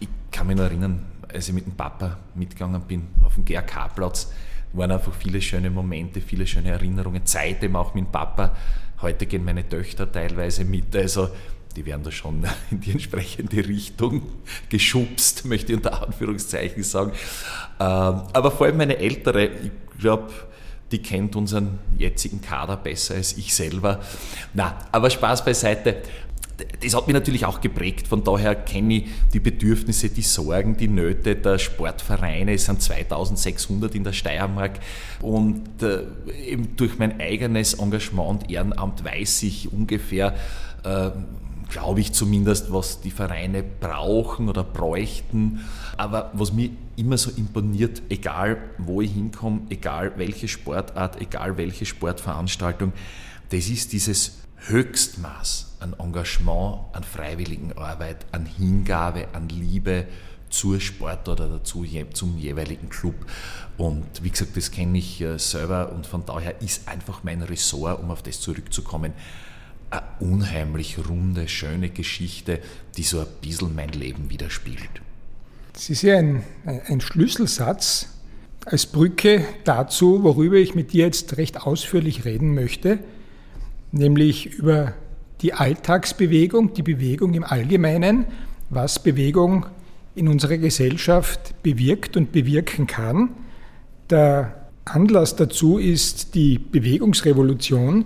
Ich 0.00 0.08
kann 0.30 0.46
mich 0.46 0.56
noch 0.56 0.64
erinnern, 0.64 1.04
als 1.32 1.48
ich 1.48 1.54
mit 1.54 1.66
dem 1.66 1.74
Papa 1.74 2.18
mitgegangen 2.34 2.80
bin 2.82 3.08
auf 3.22 3.34
dem 3.34 3.44
GAK-Platz, 3.44 4.32
waren 4.72 4.90
einfach 4.90 5.12
viele 5.12 5.42
schöne 5.42 5.70
Momente, 5.70 6.22
viele 6.22 6.46
schöne 6.46 6.70
Erinnerungen, 6.70 7.26
Zeit 7.26 7.62
eben 7.62 7.76
auch 7.76 7.94
mit 7.94 8.04
dem 8.04 8.10
Papa. 8.10 8.52
Heute 9.02 9.26
gehen 9.26 9.44
meine 9.44 9.68
Töchter 9.68 10.10
teilweise 10.10 10.64
mit, 10.64 10.94
also 10.94 11.28
die 11.74 11.84
werden 11.84 12.04
da 12.04 12.12
schon 12.12 12.44
in 12.70 12.80
die 12.80 12.92
entsprechende 12.92 13.66
Richtung 13.66 14.22
geschubst, 14.68 15.44
möchte 15.44 15.72
ich 15.72 15.78
unter 15.78 16.06
Anführungszeichen 16.06 16.84
sagen. 16.84 17.10
Ähm, 17.80 18.22
aber 18.32 18.50
vor 18.50 18.66
allem 18.66 18.76
meine 18.76 18.98
Ältere, 18.98 19.46
ich 19.46 19.70
glaube, 19.98 20.30
die 20.92 21.00
kennt 21.02 21.34
unseren 21.34 21.78
jetzigen 21.98 22.40
Kader 22.42 22.76
besser 22.76 23.14
als 23.14 23.36
ich 23.36 23.54
selber. 23.54 24.00
Na, 24.54 24.78
aber 24.92 25.10
Spaß 25.10 25.44
beiseite. 25.44 26.02
Das 26.80 26.94
hat 26.94 27.06
mich 27.06 27.14
natürlich 27.14 27.44
auch 27.44 27.60
geprägt. 27.60 28.08
Von 28.08 28.24
daher 28.24 28.54
kenne 28.54 28.94
ich 28.94 29.04
die 29.32 29.40
Bedürfnisse, 29.40 30.08
die 30.10 30.22
Sorgen, 30.22 30.76
die 30.76 30.88
Nöte 30.88 31.36
der 31.36 31.58
Sportvereine. 31.58 32.54
Es 32.54 32.66
sind 32.66 32.82
2600 32.82 33.94
in 33.94 34.04
der 34.04 34.12
Steiermark. 34.12 34.80
Und 35.20 35.82
äh, 35.82 36.04
eben 36.46 36.76
durch 36.76 36.98
mein 36.98 37.20
eigenes 37.20 37.74
Engagement 37.74 38.28
und 38.42 38.50
Ehrenamt 38.50 39.04
weiß 39.04 39.42
ich 39.44 39.72
ungefähr, 39.72 40.34
äh, 40.84 41.10
glaube 41.70 42.00
ich 42.00 42.12
zumindest, 42.12 42.72
was 42.72 43.00
die 43.00 43.10
Vereine 43.10 43.62
brauchen 43.62 44.48
oder 44.48 44.62
bräuchten. 44.62 45.60
Aber 45.96 46.30
was 46.34 46.52
mir 46.52 46.70
immer 46.96 47.16
so 47.16 47.30
imponiert, 47.30 48.02
egal 48.10 48.58
wo 48.78 49.00
ich 49.00 49.12
hinkomme, 49.12 49.62
egal 49.70 50.12
welche 50.16 50.48
Sportart, 50.48 51.20
egal 51.20 51.56
welche 51.56 51.86
Sportveranstaltung, 51.86 52.92
das 53.50 53.68
ist 53.68 53.92
dieses 53.92 54.41
Höchstmaß 54.66 55.76
an 55.80 55.94
Engagement, 55.98 56.78
an 56.92 57.04
Freiwilligenarbeit, 57.04 58.24
an 58.32 58.46
Hingabe, 58.46 59.28
an 59.32 59.48
Liebe 59.48 60.06
zur 60.50 60.80
Sport 60.80 61.28
oder 61.28 61.48
dazu 61.48 61.84
zum 62.12 62.38
jeweiligen 62.38 62.88
Club. 62.88 63.14
Und 63.78 64.04
wie 64.22 64.30
gesagt, 64.30 64.56
das 64.56 64.70
kenne 64.70 64.98
ich 64.98 65.20
äh, 65.20 65.38
selber 65.38 65.92
und 65.92 66.06
von 66.06 66.24
daher 66.24 66.60
ist 66.60 66.86
einfach 66.88 67.24
mein 67.24 67.42
Ressort, 67.42 68.00
um 68.00 68.10
auf 68.10 68.22
das 68.22 68.40
zurückzukommen, 68.40 69.12
eine 69.90 70.02
unheimlich 70.20 70.98
runde, 71.08 71.48
schöne 71.48 71.90
Geschichte, 71.90 72.60
die 72.96 73.02
so 73.02 73.20
ein 73.20 73.26
bisschen 73.40 73.74
mein 73.74 73.90
Leben 73.90 74.30
widerspiegelt. 74.30 75.02
Das 75.72 75.90
ist 75.90 76.02
ja 76.02 76.18
ein, 76.18 76.44
ein 76.64 77.00
Schlüsselsatz 77.00 78.08
als 78.64 78.86
Brücke 78.86 79.44
dazu, 79.64 80.22
worüber 80.22 80.56
ich 80.56 80.74
mit 80.74 80.92
dir 80.92 81.06
jetzt 81.06 81.36
recht 81.36 81.62
ausführlich 81.62 82.24
reden 82.24 82.54
möchte, 82.54 83.00
nämlich 83.92 84.46
über 84.54 84.94
die 85.42 85.54
Alltagsbewegung, 85.54 86.74
die 86.74 86.82
Bewegung 86.82 87.34
im 87.34 87.44
Allgemeinen, 87.44 88.24
was 88.70 89.02
Bewegung 89.02 89.66
in 90.14 90.28
unserer 90.28 90.58
Gesellschaft 90.58 91.62
bewirkt 91.62 92.16
und 92.16 92.32
bewirken 92.32 92.86
kann. 92.86 93.30
Der 94.10 94.68
Anlass 94.84 95.36
dazu 95.36 95.78
ist 95.78 96.34
die 96.34 96.58
Bewegungsrevolution, 96.58 98.04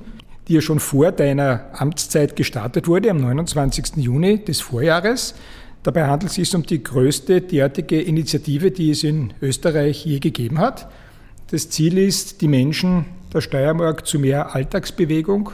die 0.49 0.55
ja 0.55 0.61
schon 0.61 0.81
vor 0.81 1.13
deiner 1.13 1.67
Amtszeit 1.73 2.37
gestartet 2.37 2.87
wurde, 2.87 3.11
am 3.11 3.19
29. 3.19 3.97
Juni 3.97 4.45
des 4.45 4.61
Vorjahres. 4.61 5.35
Dabei 5.83 6.07
handelt 6.07 6.31
es 6.31 6.37
sich 6.37 6.55
um 6.55 6.65
die 6.65 6.83
größte 6.83 7.41
derartige 7.41 8.01
Initiative, 8.01 8.71
die 8.71 8.91
es 8.91 9.05
in 9.05 9.33
Österreich 9.41 10.05
je 10.05 10.19
gegeben 10.19 10.59
hat. 10.59 10.89
Das 11.51 11.71
Ziel 11.71 11.99
ist, 11.99 12.41
die 12.41 12.49
Menschen 12.49 13.07
der 13.33 13.41
Steiermark 13.41 14.07
zu 14.07 14.19
mehr 14.19 14.55
Alltagsbewegung 14.55 15.51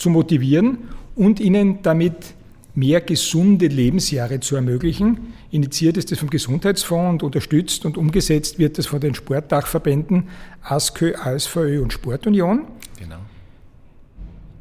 zu 0.00 0.10
motivieren 0.10 0.78
und 1.14 1.40
ihnen 1.40 1.82
damit 1.82 2.34
mehr 2.74 3.00
gesunde 3.00 3.66
Lebensjahre 3.66 4.40
zu 4.40 4.56
ermöglichen. 4.56 5.34
Initiiert 5.50 5.96
ist 5.96 6.10
das 6.10 6.18
vom 6.18 6.30
Gesundheitsfonds 6.30 7.10
und 7.10 7.22
unterstützt 7.22 7.84
und 7.84 7.98
umgesetzt 7.98 8.58
wird 8.58 8.78
das 8.78 8.86
von 8.86 9.00
den 9.00 9.14
Sportdachverbänden 9.14 10.28
ASKÖ, 10.62 11.14
ASVÖ 11.14 11.82
und 11.82 11.92
Sportunion. 11.92 12.64
Genau. 12.98 13.18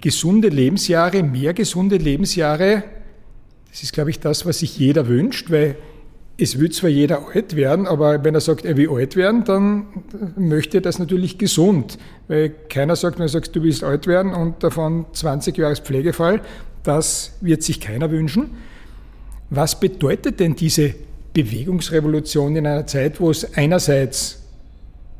Gesunde 0.01 0.49
Lebensjahre, 0.49 1.23
mehr 1.23 1.53
gesunde 1.53 1.97
Lebensjahre, 1.97 2.83
das 3.69 3.83
ist, 3.83 3.93
glaube 3.93 4.09
ich, 4.09 4.19
das, 4.19 4.45
was 4.45 4.59
sich 4.59 4.77
jeder 4.77 5.07
wünscht, 5.07 5.51
weil 5.51 5.75
es 6.39 6.57
wird 6.57 6.73
zwar 6.73 6.89
jeder 6.89 7.27
alt 7.33 7.55
werden, 7.55 7.85
aber 7.85 8.23
wenn 8.23 8.33
er 8.33 8.41
sagt, 8.41 8.63
er 8.63 8.77
will 8.77 8.89
alt 8.89 9.15
werden, 9.15 9.43
dann 9.43 9.87
möchte 10.37 10.77
er 10.77 10.81
das 10.81 10.97
natürlich 10.97 11.37
gesund. 11.37 11.97
Weil 12.27 12.49
keiner 12.69 12.95
sagt, 12.95 13.19
wenn 13.19 13.25
du 13.25 13.31
sagst, 13.31 13.55
du 13.55 13.63
willst 13.63 13.83
alt 13.83 14.07
werden 14.07 14.33
und 14.33 14.63
davon 14.63 15.05
20 15.11 15.57
Jahre 15.57 15.75
Pflegefall, 15.75 16.41
das 16.83 17.33
wird 17.41 17.61
sich 17.63 17.81
keiner 17.81 18.09
wünschen. 18.09 18.51
Was 19.49 19.79
bedeutet 19.79 20.39
denn 20.39 20.55
diese 20.55 20.95
Bewegungsrevolution 21.33 22.55
in 22.55 22.65
einer 22.65 22.87
Zeit, 22.87 23.19
wo 23.19 23.29
es 23.29 23.55
einerseits, 23.55 24.41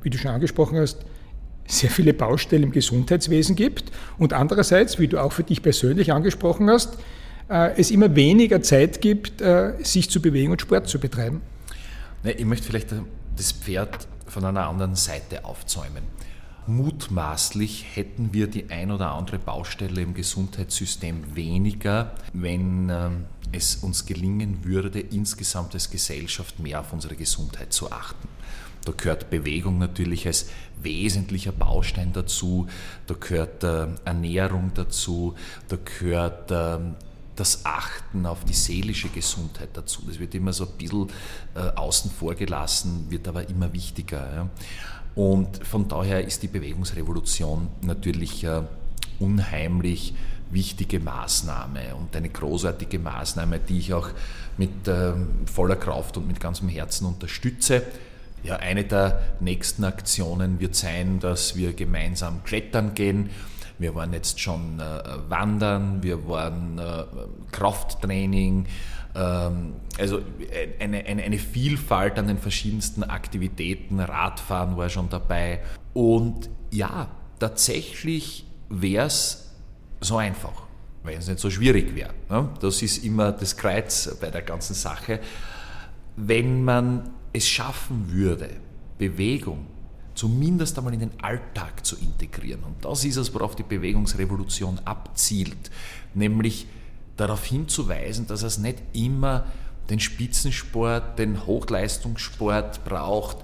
wie 0.02 0.10
du 0.10 0.18
schon 0.18 0.32
angesprochen 0.32 0.80
hast, 0.80 1.00
sehr 1.68 1.90
viele 1.90 2.14
Baustellen 2.14 2.64
im 2.64 2.72
Gesundheitswesen 2.72 3.56
gibt 3.56 3.92
und 4.18 4.34
andererseits, 4.34 5.00
wie 5.00 5.08
du 5.08 5.22
auch 5.22 5.34
für 5.34 5.44
dich 5.44 5.62
persönlich 5.62 6.14
angesprochen 6.14 6.70
hast, 6.70 6.98
es 7.50 7.92
immer 7.92 8.16
weniger 8.16 8.62
Zeit 8.62 9.02
gibt, 9.02 9.42
äh, 9.42 9.74
sich 9.84 10.10
zu 10.10 10.22
bewegen 10.22 10.52
und 10.52 10.62
Sport 10.62 10.88
zu 10.88 11.00
betreiben? 11.00 11.42
Ich 12.24 12.46
möchte 12.46 12.68
vielleicht 12.68 12.94
das 13.36 13.52
Pferd 13.52 14.08
von 14.28 14.46
einer 14.46 14.68
anderen 14.68 14.96
Seite 14.96 15.46
aufzäumen. 15.46 16.04
Mutmaßlich 16.68 17.86
hätten 17.96 18.32
wir 18.32 18.46
die 18.46 18.70
ein 18.70 18.92
oder 18.92 19.14
andere 19.14 19.40
Baustelle 19.40 20.02
im 20.02 20.14
Gesundheitssystem 20.14 21.36
weniger, 21.36 22.14
wenn 22.34 22.90
ähm, 22.90 23.26
es 23.52 23.78
uns 23.78 24.06
gelingen 24.06 24.64
würde, 24.64 25.00
insgesamt 25.00 25.74
als 25.74 25.90
Gesellschaft 25.90 26.60
mehr 26.60 26.82
auf 26.82 26.94
unsere 26.94 27.16
Gesundheit 27.16 27.74
zu 27.74 27.92
achten. 27.92 28.28
Da 28.86 28.94
gehört 28.96 29.32
Bewegung 29.32 29.80
natürlich 29.80 30.28
als 30.28 30.48
wesentlicher 30.82 31.52
Baustein 31.52 32.14
dazu, 32.14 32.68
da 33.08 33.16
gehört 33.20 33.64
äh, 33.64 33.88
Ernährung 34.06 34.72
dazu, 34.76 35.34
da 35.68 35.78
gehört 35.84 36.52
ähm, 36.52 36.96
das 37.40 37.66
Achten 37.66 38.26
auf 38.26 38.44
die 38.44 38.54
seelische 38.54 39.10
Gesundheit 39.10 39.70
dazu. 39.74 40.04
Das 40.08 40.20
wird 40.20 40.36
immer 40.36 40.54
so 40.54 40.66
ein 40.66 40.78
bisschen 40.78 41.08
äh, 41.56 41.60
außen 41.60 42.12
vor 42.12 42.36
gelassen, 42.36 43.06
wird 43.10 43.28
aber 43.28 43.48
immer 43.50 43.72
wichtiger. 43.74 44.34
Ja. 44.34 44.50
Und 45.16 45.66
von 45.66 45.88
daher 45.88 46.26
ist 46.26 46.44
die 46.44 46.48
Bewegungsrevolution 46.48 47.68
natürlich 47.82 48.44
äh, 48.44 48.62
unheimlich 49.20 50.14
wichtige 50.52 51.00
Maßnahme 51.00 51.96
und 51.96 52.16
eine 52.16 52.30
großartige 52.30 53.00
Maßnahme, 53.00 53.60
die 53.60 53.80
ich 53.80 53.94
auch 53.94 54.10
mit 54.58 54.88
äh, 54.88 55.14
voller 55.46 55.76
Kraft 55.76 56.18
und 56.18 56.28
mit 56.28 56.40
ganzem 56.40 56.70
Herzen 56.70 57.06
unterstütze. 57.06 57.84
Ja, 58.44 58.56
eine 58.56 58.86
der 58.86 59.22
nächsten 59.42 59.84
Aktionen 59.84 60.60
wird 60.60 60.76
sein, 60.76 61.20
dass 61.20 61.56
wir 61.56 61.74
gemeinsam 61.74 62.44
klettern 62.44 62.96
gehen. 62.96 63.30
Wir 63.80 63.96
waren 63.96 64.14
jetzt 64.14 64.40
schon 64.40 64.80
äh, 64.80 65.30
wandern, 65.30 66.04
wir 66.04 66.28
waren 66.28 66.78
äh, 66.78 67.04
Krafttraining, 67.52 68.66
ähm, 69.16 69.74
also 69.98 70.22
eine, 70.80 71.06
eine, 71.06 71.24
eine 71.24 71.40
Vielfalt 71.40 72.20
an 72.20 72.28
den 72.28 72.38
verschiedensten 72.38 73.04
Aktivitäten, 73.04 74.00
Radfahren 74.00 74.78
war 74.78 74.90
schon 74.90 75.10
dabei. 75.10 75.62
Und 75.94 76.50
ja, 76.72 77.10
tatsächlich 77.40 78.46
wäre 78.70 79.08
es 79.08 79.56
so 80.02 80.18
einfach, 80.18 80.64
wenn 81.04 81.18
es 81.18 81.28
nicht 81.28 81.40
so 81.40 81.50
schwierig 81.50 81.96
wäre. 81.96 82.14
Ne? 82.30 82.50
Das 82.60 82.82
ist 82.82 83.04
immer 83.04 83.32
das 83.32 83.58
Kreuz 83.58 84.18
bei 84.20 84.30
der 84.30 84.42
ganzen 84.42 84.74
Sache. 84.74 85.20
Wenn 86.16 86.64
man 86.64 87.12
es 87.32 87.48
schaffen 87.48 88.12
würde, 88.12 88.50
Bewegung 88.98 89.68
zumindest 90.20 90.78
einmal 90.78 90.94
in 90.94 91.00
den 91.00 91.20
Alltag 91.22 91.86
zu 91.86 91.96
integrieren. 91.96 92.62
Und 92.64 92.84
das 92.84 93.06
ist 93.06 93.16
es, 93.16 93.34
worauf 93.34 93.56
die 93.56 93.64
Bewegungsrevolution 93.64 94.78
abzielt, 94.84 95.72
nämlich 96.14 96.68
darauf 97.16 97.46
hinzuweisen, 97.46 98.28
dass 98.28 98.44
es 98.44 98.58
nicht 98.58 98.80
immer 98.92 99.46
den 99.90 100.02
Spitzensport, 100.02 101.18
den 101.20 101.46
Hochleistungssport 101.46 102.84
braucht, 102.84 103.38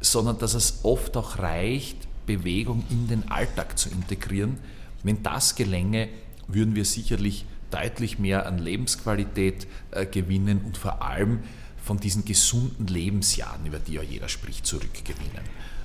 sondern 0.00 0.36
dass 0.38 0.54
es 0.54 0.80
oft 0.82 1.16
auch 1.16 1.38
reicht, 1.38 1.96
Bewegung 2.26 2.82
in 2.90 3.06
den 3.06 3.30
Alltag 3.30 3.78
zu 3.78 3.88
integrieren. 3.88 4.58
Wenn 5.04 5.22
das 5.22 5.54
gelänge, 5.54 6.08
würden 6.48 6.74
wir 6.74 6.84
sicherlich 6.84 7.44
deutlich 7.70 8.18
mehr 8.18 8.46
an 8.46 8.58
Lebensqualität 8.58 9.68
äh, 9.92 10.06
gewinnen 10.06 10.62
und 10.64 10.76
vor 10.76 11.02
allem 11.02 11.44
von 11.84 11.98
diesen 11.98 12.24
gesunden 12.24 12.88
Lebensjahren, 12.88 13.64
über 13.64 13.78
die 13.78 13.92
ja 13.92 14.02
jeder 14.02 14.28
spricht, 14.28 14.66
zurückgewinnen. 14.66 15.75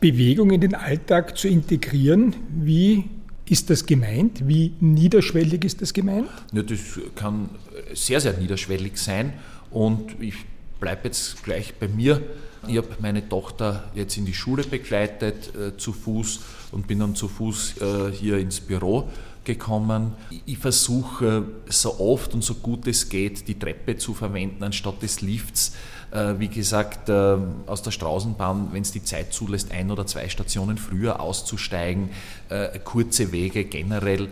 Bewegung 0.00 0.50
in 0.50 0.60
den 0.60 0.74
Alltag 0.74 1.36
zu 1.38 1.48
integrieren, 1.48 2.36
wie 2.50 3.04
ist 3.48 3.70
das 3.70 3.86
gemeint? 3.86 4.46
Wie 4.46 4.72
niederschwellig 4.80 5.64
ist 5.64 5.80
das 5.80 5.92
gemeint? 5.92 6.28
Ja, 6.52 6.62
das 6.62 6.80
kann 7.14 7.48
sehr, 7.94 8.20
sehr 8.20 8.34
niederschwellig 8.34 8.96
sein. 8.96 9.32
Und 9.70 10.20
ich 10.20 10.34
bleibe 10.80 11.08
jetzt 11.08 11.42
gleich 11.44 11.74
bei 11.74 11.88
mir. 11.88 12.22
Ich 12.68 12.76
habe 12.76 12.88
meine 12.98 13.28
Tochter 13.28 13.84
jetzt 13.94 14.16
in 14.16 14.26
die 14.26 14.34
Schule 14.34 14.64
begleitet 14.64 15.54
äh, 15.54 15.76
zu 15.76 15.92
Fuß 15.92 16.40
und 16.72 16.88
bin 16.88 16.98
dann 16.98 17.14
zu 17.14 17.28
Fuß 17.28 17.74
äh, 17.80 18.12
hier 18.12 18.38
ins 18.38 18.60
Büro 18.60 19.08
gekommen. 19.44 20.12
Ich 20.44 20.58
versuche 20.58 21.44
so 21.68 22.00
oft 22.00 22.34
und 22.34 22.42
so 22.42 22.54
gut 22.54 22.86
es 22.88 23.08
geht, 23.08 23.46
die 23.46 23.56
Treppe 23.58 23.96
zu 23.96 24.12
verwenden 24.12 24.64
anstatt 24.64 25.00
des 25.02 25.20
Lifts. 25.20 25.72
Äh, 26.16 26.40
wie 26.40 26.48
gesagt, 26.48 27.10
äh, 27.10 27.36
aus 27.66 27.82
der 27.82 27.90
Straßenbahn, 27.90 28.68
wenn 28.72 28.80
es 28.80 28.90
die 28.90 29.04
Zeit 29.04 29.34
zulässt, 29.34 29.70
ein 29.70 29.90
oder 29.90 30.06
zwei 30.06 30.30
Stationen 30.30 30.78
früher 30.78 31.20
auszusteigen, 31.20 32.08
äh, 32.48 32.78
kurze 32.78 33.32
Wege 33.32 33.64
generell 33.64 34.28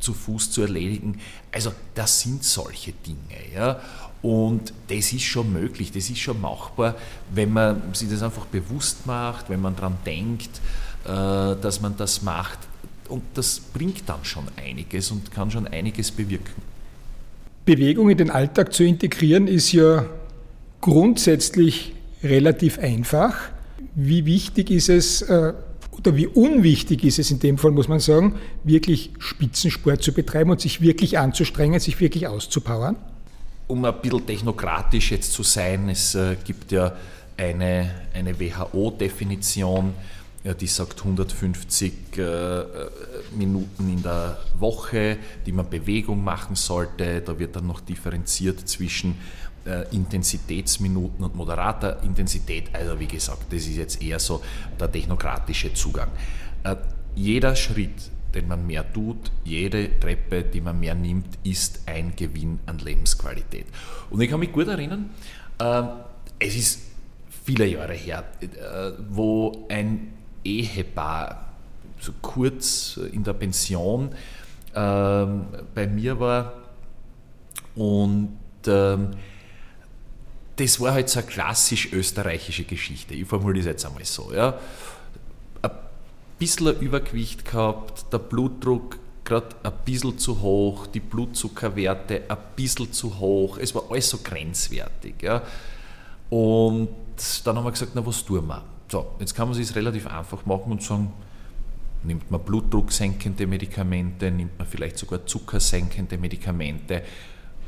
zu 0.00 0.14
Fuß 0.14 0.52
zu 0.52 0.62
erledigen. 0.62 1.20
Also 1.52 1.70
das 1.94 2.20
sind 2.20 2.42
solche 2.42 2.92
Dinge. 2.92 3.18
Ja? 3.54 3.78
Und 4.22 4.72
das 4.88 5.12
ist 5.12 5.24
schon 5.24 5.52
möglich, 5.52 5.92
das 5.92 6.08
ist 6.08 6.20
schon 6.20 6.40
machbar, 6.40 6.94
wenn 7.30 7.52
man 7.52 7.92
sich 7.92 8.08
das 8.08 8.22
einfach 8.22 8.46
bewusst 8.46 9.06
macht, 9.06 9.50
wenn 9.50 9.60
man 9.60 9.76
daran 9.76 9.98
denkt, 10.06 10.62
dass 11.04 11.82
man 11.82 11.94
das 11.98 12.22
macht. 12.22 12.58
Und 13.10 13.22
das 13.34 13.60
bringt 13.60 14.08
dann 14.08 14.24
schon 14.24 14.44
einiges 14.56 15.10
und 15.10 15.30
kann 15.30 15.50
schon 15.50 15.68
einiges 15.68 16.10
bewirken. 16.10 16.62
Bewegung 17.66 18.08
in 18.08 18.16
den 18.16 18.30
Alltag 18.30 18.72
zu 18.72 18.82
integrieren 18.82 19.46
ist 19.46 19.72
ja 19.72 20.06
grundsätzlich 20.80 21.92
relativ 22.22 22.78
einfach. 22.78 23.34
Wie 23.94 24.24
wichtig 24.24 24.70
ist 24.70 24.88
es, 24.88 25.22
äh, 25.22 25.52
oder 25.92 26.16
wie 26.16 26.26
unwichtig 26.26 27.04
ist 27.04 27.18
es 27.18 27.30
in 27.30 27.40
dem 27.40 27.58
Fall, 27.58 27.72
muss 27.72 27.88
man 27.88 28.00
sagen, 28.00 28.36
wirklich 28.64 29.10
Spitzensport 29.18 30.02
zu 30.02 30.12
betreiben 30.12 30.50
und 30.50 30.60
sich 30.60 30.80
wirklich 30.80 31.18
anzustrengen, 31.18 31.80
sich 31.80 32.00
wirklich 32.00 32.26
auszupowern? 32.26 32.96
Um 33.66 33.84
ein 33.84 34.00
bisschen 34.00 34.26
technokratisch 34.26 35.12
jetzt 35.12 35.32
zu 35.32 35.42
sein, 35.42 35.88
es 35.88 36.14
äh, 36.14 36.36
gibt 36.44 36.72
ja 36.72 36.96
eine, 37.36 37.90
eine 38.14 38.38
WHO-Definition, 38.38 39.94
die 40.58 40.66
sagt 40.66 41.00
150 41.00 41.92
äh, 42.16 42.62
Minuten 43.36 43.90
in 43.90 44.02
der 44.02 44.38
Woche, 44.58 45.18
die 45.44 45.52
man 45.52 45.68
Bewegung 45.68 46.24
machen 46.24 46.56
sollte. 46.56 47.20
Da 47.20 47.38
wird 47.38 47.56
dann 47.56 47.66
noch 47.66 47.80
differenziert 47.80 48.66
zwischen 48.66 49.16
Intensitätsminuten 49.90 51.24
und 51.24 51.34
moderater 51.34 52.02
Intensität. 52.02 52.70
Also 52.72 52.98
wie 52.98 53.06
gesagt, 53.06 53.52
das 53.52 53.66
ist 53.66 53.76
jetzt 53.76 54.02
eher 54.02 54.18
so 54.18 54.42
der 54.78 54.90
technokratische 54.90 55.74
Zugang. 55.74 56.08
Äh, 56.64 56.76
jeder 57.14 57.54
Schritt, 57.54 58.10
den 58.34 58.48
man 58.48 58.66
mehr 58.66 58.90
tut, 58.92 59.30
jede 59.44 59.98
Treppe, 60.00 60.44
die 60.44 60.60
man 60.60 60.80
mehr 60.80 60.94
nimmt, 60.94 61.38
ist 61.44 61.82
ein 61.86 62.14
Gewinn 62.16 62.60
an 62.66 62.78
Lebensqualität. 62.78 63.66
Und 64.08 64.20
ich 64.20 64.30
kann 64.30 64.40
mich 64.40 64.52
gut 64.52 64.68
erinnern, 64.68 65.10
äh, 65.58 65.82
es 66.38 66.56
ist 66.56 66.80
viele 67.44 67.66
Jahre 67.66 67.94
her, 67.94 68.24
wo 69.10 69.66
ein 69.68 70.12
Ehepaar 70.42 71.52
so 71.98 72.12
kurz 72.22 72.98
in 73.12 73.24
der 73.24 73.34
Pension 73.34 74.10
bei 74.72 75.86
mir 75.92 76.20
war 76.20 76.52
und 77.74 78.38
das 80.60 80.78
war 80.78 80.92
halt 80.92 81.08
so 81.08 81.20
eine 81.20 81.28
klassisch 81.28 81.92
österreichische 81.92 82.64
Geschichte. 82.64 83.14
Ich 83.14 83.26
formuliere 83.26 83.60
es 83.60 83.66
jetzt 83.66 83.86
einmal 83.86 84.04
so. 84.04 84.32
Ja. 84.32 84.58
Ein 85.62 85.70
bisschen 86.38 86.78
Übergewicht 86.80 87.44
gehabt, 87.44 88.12
der 88.12 88.18
Blutdruck 88.18 88.98
gerade 89.24 89.48
ein 89.62 89.72
bisschen 89.84 90.18
zu 90.18 90.40
hoch, 90.40 90.86
die 90.86 91.00
Blutzuckerwerte 91.00 92.22
ein 92.28 92.36
bisschen 92.56 92.92
zu 92.92 93.18
hoch, 93.18 93.58
es 93.58 93.74
war 93.74 93.84
alles 93.88 94.10
so 94.10 94.18
grenzwertig. 94.18 95.22
Ja. 95.22 95.42
Und 96.28 96.88
dann 97.44 97.56
haben 97.56 97.64
wir 97.64 97.70
gesagt, 97.70 97.92
na 97.94 98.04
was 98.04 98.24
tun 98.24 98.46
wir? 98.46 98.62
So, 98.88 99.12
jetzt 99.20 99.34
kann 99.34 99.48
man 99.48 99.58
es 99.58 99.74
relativ 99.76 100.06
einfach 100.08 100.44
machen 100.46 100.72
und 100.72 100.82
sagen, 100.82 101.12
nimmt 102.02 102.30
man 102.30 102.42
blutdrucksenkende 102.42 103.46
Medikamente, 103.46 104.30
nimmt 104.30 104.58
man 104.58 104.66
vielleicht 104.66 104.98
sogar 104.98 105.24
zuckersenkende 105.24 106.18
Medikamente. 106.18 107.02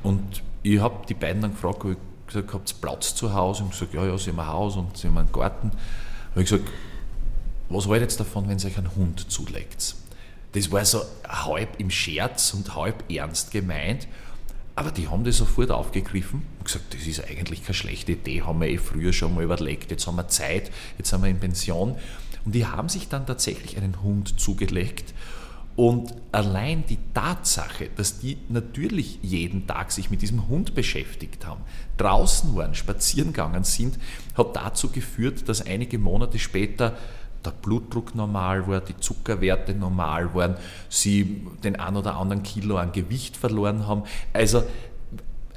Und 0.02 0.42
ich 0.62 0.80
habe 0.80 1.06
die 1.06 1.14
beiden 1.14 1.42
dann 1.42 1.52
gefragt, 1.52 1.96
gesagt, 2.32 2.54
habt 2.54 2.70
ihr 2.70 2.76
Platz 2.80 3.14
zu 3.14 3.32
Hause? 3.32 3.64
Und 3.64 3.70
gesagt, 3.70 3.94
ja, 3.94 4.04
ja, 4.04 4.16
sie 4.18 4.30
ein 4.30 4.46
Haus 4.46 4.76
und 4.76 4.96
sie 4.96 5.08
haben 5.08 5.18
einen 5.18 5.32
Garten. 5.32 5.70
habe 6.30 6.42
ich 6.42 6.50
gesagt, 6.50 6.68
was 7.68 7.88
wollt 7.88 8.00
ihr 8.00 8.02
jetzt 8.02 8.20
davon, 8.20 8.48
wenn 8.48 8.58
ihr 8.58 8.66
euch 8.66 8.78
einen 8.78 8.94
Hund 8.94 9.30
zulegt? 9.30 9.94
Das 10.52 10.70
war 10.70 10.84
so 10.84 11.02
halb 11.26 11.80
im 11.80 11.90
Scherz 11.90 12.52
und 12.54 12.74
halb 12.74 13.10
ernst 13.10 13.50
gemeint. 13.50 14.06
Aber 14.74 14.90
die 14.90 15.08
haben 15.08 15.24
das 15.24 15.36
sofort 15.36 15.70
aufgegriffen 15.70 16.42
und 16.58 16.64
gesagt, 16.64 16.94
das 16.94 17.06
ist 17.06 17.24
eigentlich 17.24 17.62
keine 17.62 17.74
schlechte 17.74 18.12
Idee, 18.12 18.42
haben 18.42 18.60
wir 18.60 18.68
eh 18.68 18.78
früher 18.78 19.12
schon 19.12 19.34
mal 19.34 19.44
überlegt, 19.44 19.90
jetzt 19.90 20.06
haben 20.06 20.16
wir 20.16 20.28
Zeit, 20.28 20.70
jetzt 20.96 21.10
sind 21.10 21.22
wir 21.22 21.28
in 21.28 21.38
Pension. 21.38 21.96
Und 22.44 22.54
die 22.54 22.66
haben 22.66 22.88
sich 22.88 23.08
dann 23.08 23.26
tatsächlich 23.26 23.76
einen 23.76 24.02
Hund 24.02 24.40
zugelegt 24.40 25.12
und 25.75 26.14
allein 26.33 26.85
die 26.87 26.99
Tatsache, 27.14 27.88
dass 27.97 28.19
die 28.19 28.38
natürlich 28.49 29.19
jeden 29.23 29.67
Tag 29.67 29.91
sich 29.91 30.11
mit 30.11 30.21
diesem 30.21 30.49
Hund 30.49 30.75
beschäftigt 30.75 31.47
haben, 31.47 31.62
draußen 31.97 32.55
waren, 32.55 32.75
spazieren 32.75 33.33
gegangen 33.33 33.64
sind, 33.64 33.99
hat 34.37 34.55
dazu 34.55 34.91
geführt, 34.91 35.49
dass 35.49 35.64
einige 35.64 35.99
Monate 35.99 36.38
später 36.38 36.97
der 37.45 37.50
Blutdruck 37.50 38.14
normal 38.14 38.69
war, 38.69 38.81
die 38.81 38.97
Zuckerwerte 38.99 39.75
normal 39.75 40.35
waren, 40.35 40.57
sie 40.88 41.47
den 41.64 41.76
ein 41.76 41.97
oder 41.97 42.17
anderen 42.17 42.43
Kilo 42.43 42.76
an 42.76 42.93
Gewicht 42.93 43.37
verloren 43.37 43.87
haben. 43.87 44.05
Also 44.33 44.62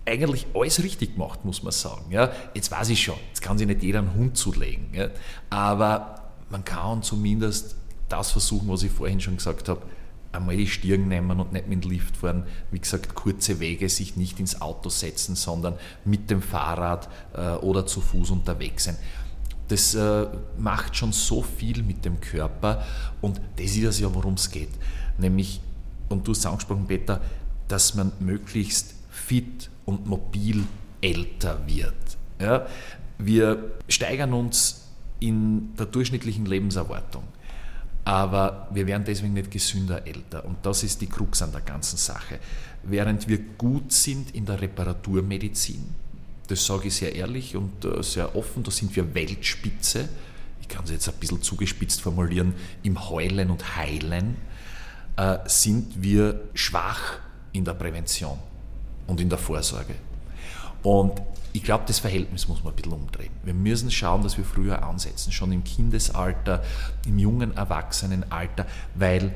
eigentlich 0.06 0.48
alles 0.54 0.84
richtig 0.84 1.14
gemacht, 1.14 1.46
muss 1.46 1.64
man 1.64 1.72
sagen. 1.72 2.12
Ja, 2.12 2.32
jetzt 2.54 2.72
weiß 2.72 2.90
ich 2.90 3.04
schon, 3.04 3.18
jetzt 3.30 3.42
kann 3.42 3.58
sich 3.58 3.68
nicht 3.68 3.84
jeder 3.84 4.00
einen 4.00 4.14
Hund 4.14 4.38
zulegen. 4.38 4.88
Ja, 4.94 5.10
aber 5.50 6.22
man 6.50 6.64
kann 6.64 7.04
zumindest 7.04 7.76
das 8.10 8.32
versuchen, 8.32 8.68
was 8.70 8.84
ich 8.84 8.92
vorhin 8.92 9.20
schon 9.20 9.38
gesagt 9.38 9.68
habe, 9.68 9.82
einmal 10.36 10.58
die 10.58 10.68
Stirn 10.68 11.08
nehmen 11.08 11.40
und 11.40 11.54
nicht 11.54 11.68
mit 11.68 11.84
dem 11.84 11.90
Lift 11.90 12.18
fahren. 12.18 12.44
Wie 12.72 12.80
gesagt, 12.80 13.16
kurze 13.16 13.60
Wege, 13.60 13.90
sich 13.90 14.16
nicht 14.16 14.40
ins 14.40 14.62
Auto 14.62 14.90
setzen, 14.90 15.36
sondern 15.36 15.76
mit 16.04 16.30
dem 16.30 16.42
Fahrrad 16.42 17.10
äh, 17.34 17.52
oder 17.56 17.86
zu 17.86 18.02
Fuß 18.02 18.32
unterwegs 18.32 18.86
sein. 18.86 18.98
Das 19.68 19.96
äh, 19.96 20.28
macht 20.58 20.96
schon 20.96 21.12
so 21.12 21.42
viel 21.42 21.82
mit 21.82 22.06
dem 22.06 22.22
Körper 22.22 22.84
und 23.22 23.42
das 23.56 23.76
ist 23.76 23.84
es 23.84 24.00
ja, 24.00 24.14
worum 24.14 24.36
es 24.36 24.52
geht. 24.52 24.70
Nämlich, 25.18 25.62
und 26.10 26.28
du 26.28 26.32
hast 26.34 26.46
angesprochen, 26.46 26.86
Peter, 26.86 27.22
dass 27.68 27.96
man 27.96 28.12
möglichst 28.20 28.94
fit 29.10 29.70
und 29.86 30.06
mobil 30.06 30.64
älter 31.02 31.60
wird. 31.66 31.96
Ja? 32.40 32.68
Wir 33.18 33.72
steigern 33.88 34.34
uns 34.34 34.90
in 35.20 35.74
der 35.76 35.86
durchschnittlichen 35.86 36.46
Lebenserwartung 36.46 37.24
aber 38.06 38.68
wir 38.72 38.86
werden 38.86 39.04
deswegen 39.04 39.34
nicht 39.34 39.50
gesünder 39.50 40.06
älter. 40.06 40.46
Und 40.46 40.64
das 40.64 40.84
ist 40.84 41.02
die 41.02 41.08
Krux 41.08 41.42
an 41.42 41.52
der 41.52 41.62
ganzen 41.62 41.98
Sache. 41.98 42.40
Während 42.84 43.28
wir 43.28 43.40
gut 43.58 43.92
sind 43.92 44.34
in 44.36 44.46
der 44.46 44.62
Reparaturmedizin, 44.62 45.84
das 46.48 46.64
sage 46.64 46.88
ich 46.90 46.96
sehr 46.96 47.16
ehrlich 47.16 47.56
und 47.56 47.84
äh, 47.84 48.04
sehr 48.04 48.36
offen, 48.36 48.64
da 48.64 48.70
sind 48.70 48.96
wir 48.96 49.16
Weltspitze, 49.16 50.08
ich 50.62 50.68
kann 50.68 50.84
es 50.86 50.92
jetzt 50.92 51.10
ein 51.10 51.16
bisschen 51.20 51.42
zugespitzt 51.42 52.02
formulieren, 52.02 52.54
im 52.84 53.10
Heulen 53.10 53.50
und 53.50 53.76
Heilen, 53.76 54.38
äh, 55.18 55.40
sind 55.48 56.02
wir 56.02 56.42
schwach 56.54 57.20
in 57.54 57.66
der 57.66 57.74
Prävention 57.74 58.38
und 59.08 59.20
in 59.20 59.30
der 59.30 59.40
Vorsorge. 59.40 59.96
Und 60.86 61.20
ich 61.52 61.64
glaube, 61.64 61.86
das 61.88 61.98
Verhältnis 61.98 62.48
muss 62.48 62.64
man 62.64 62.72
ein 62.72 62.76
bisschen 62.76 62.94
umdrehen. 62.94 63.32
Wir 63.44 63.56
müssen 63.56 63.90
schauen, 63.90 64.22
dass 64.22 64.38
wir 64.38 64.46
früher 64.46 64.84
ansetzen, 64.84 65.32
schon 65.32 65.52
im 65.52 65.64
Kindesalter, 65.64 66.64
im 67.08 67.18
jungen 67.18 67.58
Erwachsenenalter, 67.58 68.68
weil 68.94 69.34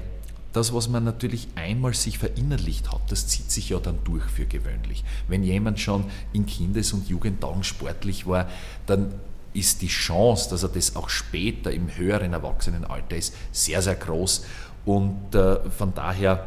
das, 0.54 0.76
was 0.76 0.90
man 0.90 1.04
natürlich 1.04 1.48
einmal 1.56 1.96
sich 1.96 2.20
verinnerlicht 2.20 2.92
hat, 2.92 3.02
das 3.10 3.26
zieht 3.26 3.50
sich 3.50 3.70
ja 3.70 3.80
dann 3.80 3.98
durch 4.04 4.26
für 4.26 4.46
gewöhnlich. 4.46 5.04
Wenn 5.28 5.42
jemand 5.42 5.80
schon 5.80 6.06
in 6.34 6.46
Kindes- 6.46 6.94
und 6.94 7.10
Jugendtagen 7.10 7.64
sportlich 7.64 8.28
war, 8.28 8.48
dann 8.86 9.12
ist 9.54 9.82
die 9.82 9.88
Chance, 9.88 10.52
dass 10.52 10.62
er 10.62 10.70
das 10.70 10.96
auch 10.96 11.10
später 11.10 11.72
im 11.72 11.96
höheren 11.96 12.34
Erwachsenenalter 12.34 13.16
ist, 13.16 13.34
sehr, 13.52 13.82
sehr 13.82 13.96
groß. 13.96 14.46
Und 14.86 15.34
äh, 15.34 15.68
von 15.72 15.96
daher 15.96 16.46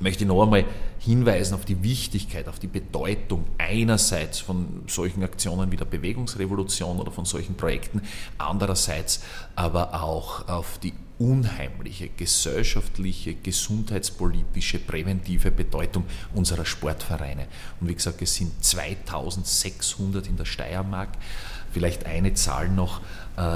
möchte 0.00 0.24
ich 0.24 0.28
noch 0.28 0.42
einmal 0.42 0.64
hinweisen 1.04 1.54
auf 1.54 1.64
die 1.64 1.82
Wichtigkeit, 1.82 2.48
auf 2.48 2.60
die 2.60 2.68
Bedeutung 2.68 3.44
einerseits 3.58 4.38
von 4.38 4.84
solchen 4.86 5.24
Aktionen 5.24 5.72
wie 5.72 5.76
der 5.76 5.84
Bewegungsrevolution 5.84 7.00
oder 7.00 7.10
von 7.10 7.24
solchen 7.24 7.56
Projekten, 7.56 8.02
andererseits 8.38 9.20
aber 9.56 10.00
auch 10.00 10.48
auf 10.48 10.78
die 10.78 10.92
unheimliche 11.18 12.08
gesellschaftliche, 12.08 13.34
gesundheitspolitische, 13.34 14.78
präventive 14.78 15.50
Bedeutung 15.50 16.04
unserer 16.34 16.64
Sportvereine. 16.64 17.46
Und 17.80 17.88
wie 17.88 17.94
gesagt, 17.94 18.22
es 18.22 18.36
sind 18.36 18.64
2600 18.64 20.28
in 20.28 20.36
der 20.36 20.44
Steiermark. 20.44 21.10
Vielleicht 21.72 22.06
eine 22.06 22.34
Zahl 22.34 22.68
noch, 22.68 23.00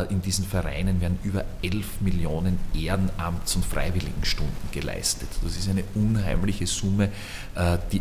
in 0.08 0.22
diesen 0.22 0.46
Vereinen 0.46 1.00
werden 1.00 1.18
über 1.22 1.44
11 1.62 2.00
Millionen 2.00 2.58
Ehrenamts- 2.74 3.56
und 3.56 3.64
Freiwilligenstunden 3.64 4.70
geleistet. 4.72 5.28
Das 5.42 5.56
ist 5.56 5.68
eine 5.68 5.84
unheimliche 5.94 6.66
Summe, 6.66 7.10
äh, 7.54 7.78
die 7.92 8.00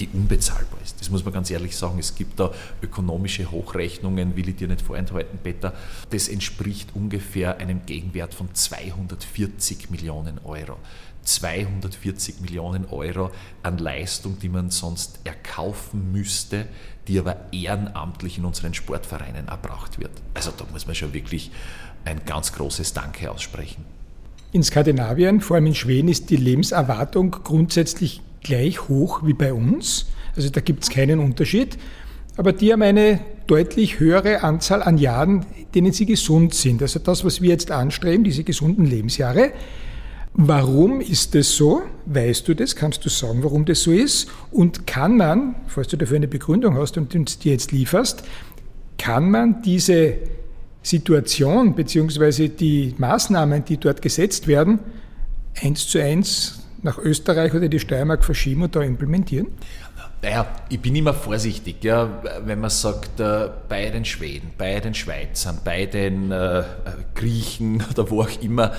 die 0.00 0.08
unbezahlbar 0.12 0.80
ist. 0.82 1.00
Das 1.00 1.10
muss 1.10 1.24
man 1.24 1.34
ganz 1.34 1.50
ehrlich 1.50 1.76
sagen. 1.76 1.98
Es 1.98 2.14
gibt 2.14 2.40
da 2.40 2.50
ökonomische 2.82 3.50
Hochrechnungen, 3.50 4.36
will 4.36 4.48
ich 4.48 4.56
dir 4.56 4.68
nicht 4.68 4.82
vorenthalten, 4.82 5.38
Peter. 5.42 5.74
Das 6.10 6.28
entspricht 6.28 6.90
ungefähr 6.94 7.58
einem 7.58 7.84
Gegenwert 7.86 8.34
von 8.34 8.52
240 8.52 9.90
Millionen 9.90 10.38
Euro. 10.44 10.76
240 11.22 12.40
Millionen 12.40 12.86
Euro 12.86 13.30
an 13.62 13.78
Leistung, 13.78 14.38
die 14.38 14.48
man 14.48 14.70
sonst 14.70 15.20
erkaufen 15.24 16.12
müsste, 16.12 16.66
die 17.06 17.18
aber 17.18 17.36
ehrenamtlich 17.52 18.38
in 18.38 18.44
unseren 18.46 18.72
Sportvereinen 18.72 19.48
erbracht 19.48 19.98
wird. 19.98 20.12
Also 20.32 20.50
da 20.56 20.64
muss 20.72 20.86
man 20.86 20.94
schon 20.94 21.12
wirklich 21.12 21.50
ein 22.04 22.24
ganz 22.24 22.52
großes 22.52 22.94
Danke 22.94 23.30
aussprechen. 23.30 23.84
In 24.52 24.62
Skandinavien, 24.62 25.40
vor 25.40 25.56
allem 25.56 25.66
in 25.66 25.74
Schweden, 25.74 26.08
ist 26.08 26.30
die 26.30 26.36
Lebenserwartung 26.36 27.30
grundsätzlich 27.30 28.22
gleich 28.42 28.88
hoch 28.88 29.22
wie 29.24 29.34
bei 29.34 29.52
uns. 29.52 30.06
Also 30.36 30.50
da 30.50 30.60
gibt 30.60 30.84
es 30.84 30.90
keinen 30.90 31.18
Unterschied. 31.18 31.78
Aber 32.36 32.52
die 32.52 32.72
haben 32.72 32.82
eine 32.82 33.20
deutlich 33.46 34.00
höhere 34.00 34.42
Anzahl 34.42 34.82
an 34.82 34.96
Jahren, 34.96 35.44
denen 35.74 35.92
sie 35.92 36.06
gesund 36.06 36.54
sind. 36.54 36.80
Also 36.80 36.98
das, 36.98 37.24
was 37.24 37.42
wir 37.42 37.50
jetzt 37.50 37.70
anstreben, 37.70 38.24
diese 38.24 38.44
gesunden 38.44 38.86
Lebensjahre. 38.86 39.52
Warum 40.32 41.00
ist 41.00 41.34
das 41.34 41.56
so? 41.56 41.82
Weißt 42.06 42.46
du 42.46 42.54
das? 42.54 42.76
Kannst 42.76 43.04
du 43.04 43.08
sagen, 43.08 43.42
warum 43.42 43.64
das 43.64 43.82
so 43.82 43.90
ist? 43.90 44.28
Und 44.52 44.86
kann 44.86 45.16
man, 45.16 45.56
falls 45.66 45.88
du 45.88 45.96
dafür 45.96 46.16
eine 46.16 46.28
Begründung 46.28 46.76
hast 46.76 46.96
und 46.96 47.14
uns 47.14 47.40
die 47.40 47.50
jetzt 47.50 47.72
lieferst, 47.72 48.22
kann 48.96 49.30
man 49.30 49.62
diese 49.62 50.14
Situation 50.82 51.74
bzw. 51.74 52.48
die 52.48 52.94
Maßnahmen, 52.96 53.64
die 53.64 53.76
dort 53.76 54.00
gesetzt 54.00 54.46
werden, 54.46 54.78
eins 55.60 55.88
zu 55.88 55.98
eins 55.98 56.60
nach 56.82 56.98
Österreich 56.98 57.54
oder 57.54 57.68
die 57.68 57.80
Steiermark 57.80 58.24
verschieben 58.24 58.62
und 58.62 58.76
da 58.76 58.82
implementieren? 58.82 59.48
Naja, 60.22 60.46
ich 60.68 60.80
bin 60.80 60.94
immer 60.96 61.14
vorsichtig, 61.14 61.82
ja, 61.82 62.22
wenn 62.44 62.60
man 62.60 62.68
sagt, 62.68 63.20
äh, 63.20 63.48
bei 63.68 63.88
den 63.88 64.04
Schweden, 64.04 64.50
bei 64.58 64.78
den 64.78 64.94
Schweizern, 64.94 65.60
bei 65.64 65.86
den 65.86 66.30
äh, 66.30 66.62
Griechen 67.14 67.82
oder 67.90 68.10
wo 68.10 68.22
auch 68.22 68.42
immer, 68.42 68.72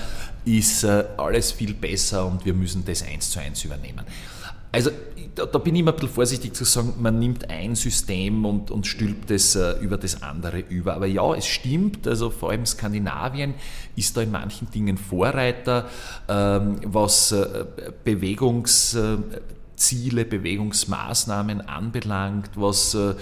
ist 0.44 0.84
äh, 0.84 1.04
alles 1.16 1.50
viel 1.50 1.74
besser 1.74 2.26
und 2.26 2.44
wir 2.44 2.54
müssen 2.54 2.84
das 2.84 3.02
eins 3.02 3.30
zu 3.30 3.40
eins 3.40 3.64
übernehmen. 3.64 4.04
Also 4.72 4.90
da, 5.34 5.46
da, 5.46 5.58
bin 5.58 5.74
ich 5.74 5.80
immer 5.80 5.92
ein 5.92 5.96
bisschen 5.96 6.14
vorsichtig 6.14 6.54
zu 6.54 6.64
sagen, 6.64 6.94
man 6.98 7.18
nimmt 7.18 7.50
ein 7.50 7.74
System 7.74 8.44
und, 8.44 8.70
und 8.70 8.86
stülpt 8.86 9.30
es 9.30 9.54
äh, 9.54 9.78
über 9.80 9.98
das 9.98 10.22
andere 10.22 10.60
über. 10.60 10.94
Aber 10.94 11.06
ja, 11.06 11.34
es 11.34 11.46
stimmt, 11.46 12.06
also 12.06 12.30
vor 12.30 12.50
allem 12.50 12.66
Skandinavien 12.66 13.54
ist 13.96 14.16
da 14.16 14.22
in 14.22 14.30
manchen 14.30 14.70
Dingen 14.70 14.96
Vorreiter, 14.96 15.88
ähm, 16.28 16.76
was 16.84 17.32
äh, 17.32 17.64
Bewegungsziele, 18.04 20.24
Bewegungsmaßnahmen 20.24 21.62
anbelangt, 21.62 22.50
was 22.54 22.94
äh, 22.94 23.14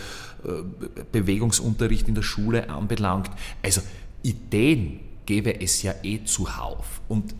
Bewegungsunterricht 1.12 2.08
in 2.08 2.14
der 2.14 2.22
Schule 2.22 2.70
anbelangt. 2.70 3.30
Also 3.62 3.82
Ideen 4.22 5.00
gäbe 5.26 5.60
es 5.60 5.82
ja 5.82 5.94
eh 6.02 6.24
zuhauf. 6.24 7.02
Und 7.08 7.34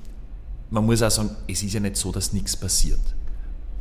man 0.70 0.84
muss 0.84 1.02
auch 1.02 1.10
sagen, 1.10 1.30
es 1.48 1.62
ist 1.62 1.72
ja 1.72 1.80
nicht 1.80 1.96
so, 1.96 2.12
dass 2.12 2.32
nichts 2.32 2.56
passiert 2.56 3.00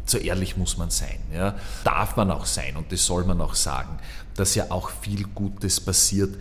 so 0.10 0.17
ehrlich 0.17 0.58
muss 0.58 0.78
man 0.78 0.89
sein. 0.89 1.19
Ja. 1.34 1.56
Darf 1.84 2.15
man 2.15 2.32
auch 2.32 2.45
sein 2.45 2.76
und 2.76 2.91
das 2.91 3.06
soll 3.06 3.24
man 3.26 3.41
auch 3.41 3.56
sagen, 3.56 4.00
dass 4.36 4.56
ja 4.56 4.65
auch 4.69 4.89
viel 4.89 5.24
Gutes 5.24 5.80
passiert. 5.80 6.38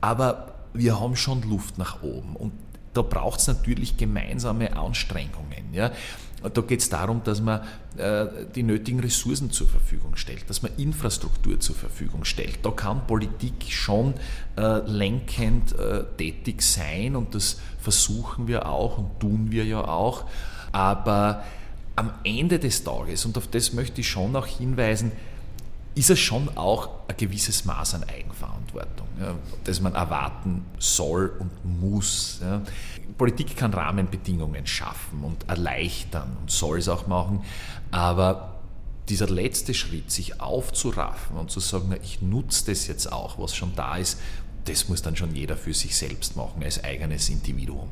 Aber 0.00 0.54
wir 0.72 1.00
haben 1.00 1.16
schon 1.16 1.42
Luft 1.42 1.78
nach 1.78 2.02
oben 2.02 2.36
und 2.36 2.52
da 2.94 3.02
braucht 3.02 3.40
es 3.40 3.46
natürlich 3.46 3.96
gemeinsame 3.96 4.76
Anstrengungen. 4.76 5.72
Ja. 5.72 5.92
Da 6.54 6.60
geht 6.60 6.80
es 6.80 6.88
darum, 6.88 7.22
dass 7.24 7.40
man 7.40 7.62
äh, 7.96 8.26
die 8.54 8.62
nötigen 8.62 9.00
Ressourcen 9.00 9.50
zur 9.50 9.66
Verfügung 9.66 10.14
stellt, 10.14 10.48
dass 10.48 10.62
man 10.62 10.70
Infrastruktur 10.76 11.58
zur 11.58 11.74
Verfügung 11.74 12.24
stellt. 12.24 12.64
Da 12.64 12.70
kann 12.70 13.08
Politik 13.08 13.54
schon 13.70 14.14
äh, 14.56 14.78
lenkend 14.86 15.76
äh, 15.76 16.04
tätig 16.16 16.62
sein 16.62 17.16
und 17.16 17.34
das 17.34 17.58
versuchen 17.80 18.46
wir 18.46 18.68
auch 18.68 18.98
und 18.98 19.18
tun 19.18 19.50
wir 19.50 19.64
ja 19.64 19.82
auch. 19.82 20.26
Aber 20.70 21.42
am 21.98 22.12
Ende 22.22 22.58
des 22.60 22.84
Tages, 22.84 23.24
und 23.24 23.36
auf 23.36 23.48
das 23.48 23.72
möchte 23.72 24.00
ich 24.00 24.08
schon 24.08 24.34
auch 24.36 24.46
hinweisen, 24.46 25.10
ist 25.96 26.10
es 26.10 26.20
schon 26.20 26.48
auch 26.56 26.90
ein 27.08 27.16
gewisses 27.16 27.64
Maß 27.64 27.94
an 27.94 28.04
Eigenverantwortung, 28.04 29.08
ja, 29.20 29.34
das 29.64 29.80
man 29.80 29.96
erwarten 29.96 30.64
soll 30.78 31.32
und 31.40 31.80
muss. 31.80 32.38
Ja. 32.40 32.62
Politik 33.16 33.56
kann 33.56 33.74
Rahmenbedingungen 33.74 34.64
schaffen 34.64 35.24
und 35.24 35.48
erleichtern 35.48 36.36
und 36.40 36.52
soll 36.52 36.78
es 36.78 36.88
auch 36.88 37.08
machen, 37.08 37.42
aber 37.90 38.60
dieser 39.08 39.26
letzte 39.26 39.74
Schritt, 39.74 40.12
sich 40.12 40.40
aufzuraffen 40.40 41.36
und 41.36 41.50
zu 41.50 41.58
sagen, 41.58 41.96
ich 42.00 42.22
nutze 42.22 42.66
das 42.66 42.86
jetzt 42.86 43.10
auch, 43.10 43.38
was 43.40 43.56
schon 43.56 43.74
da 43.74 43.96
ist, 43.96 44.20
das 44.66 44.88
muss 44.88 45.02
dann 45.02 45.16
schon 45.16 45.34
jeder 45.34 45.56
für 45.56 45.74
sich 45.74 45.96
selbst 45.96 46.36
machen, 46.36 46.62
als 46.62 46.84
eigenes 46.84 47.28
Individuum. 47.28 47.88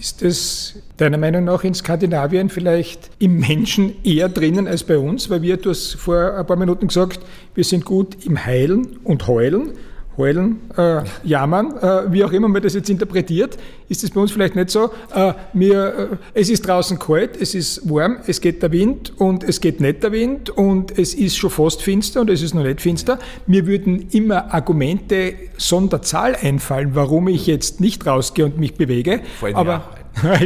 Ist 0.00 0.22
es 0.22 0.76
deiner 0.96 1.18
Meinung 1.18 1.44
nach 1.44 1.62
in 1.62 1.74
Skandinavien 1.74 2.48
vielleicht 2.48 3.10
im 3.18 3.38
Menschen 3.38 4.02
eher 4.02 4.30
drinnen 4.30 4.66
als 4.66 4.82
bei 4.82 4.96
uns? 4.96 5.28
Weil 5.28 5.42
wir, 5.42 5.58
du 5.58 5.68
hast 5.68 5.96
vor 5.96 6.38
ein 6.38 6.46
paar 6.46 6.56
Minuten 6.56 6.88
gesagt, 6.88 7.20
wir 7.54 7.64
sind 7.64 7.84
gut 7.84 8.24
im 8.24 8.46
Heilen 8.46 8.96
und 9.04 9.26
Heulen. 9.28 9.72
Heulen, 10.16 10.58
äh, 10.76 11.02
jammern, 11.24 11.76
äh, 11.78 12.12
wie 12.12 12.24
auch 12.24 12.32
immer 12.32 12.48
man 12.48 12.60
das 12.62 12.74
jetzt 12.74 12.90
interpretiert, 12.90 13.56
ist 13.88 14.04
es 14.04 14.10
bei 14.10 14.20
uns 14.20 14.32
vielleicht 14.32 14.56
nicht 14.56 14.70
so. 14.70 14.90
Äh, 15.14 15.34
mir, 15.52 16.10
äh, 16.12 16.16
es 16.34 16.50
ist 16.50 16.66
draußen 16.66 16.98
kalt, 16.98 17.40
es 17.40 17.54
ist 17.54 17.88
warm, 17.88 18.18
es 18.26 18.40
geht 18.40 18.62
der 18.62 18.72
Wind 18.72 19.12
und 19.18 19.44
es 19.44 19.60
geht 19.60 19.80
nicht 19.80 20.02
der 20.02 20.12
Wind 20.12 20.50
und 20.50 20.98
es 20.98 21.14
ist 21.14 21.36
schon 21.36 21.50
fast 21.50 21.82
finster 21.82 22.20
und 22.20 22.30
es 22.30 22.42
ist 22.42 22.54
noch 22.54 22.64
nicht 22.64 22.80
finster. 22.80 23.18
Mir 23.46 23.66
würden 23.66 24.08
immer 24.10 24.52
Argumente 24.52 25.34
Sonderzahl 25.56 26.36
einfallen, 26.36 26.90
warum 26.94 27.28
ich 27.28 27.46
jetzt 27.46 27.80
nicht 27.80 28.06
rausgehe 28.06 28.44
und 28.44 28.58
mich 28.58 28.74
bewege. 28.74 29.20
Vor 29.38 29.54
Aber 29.54 29.84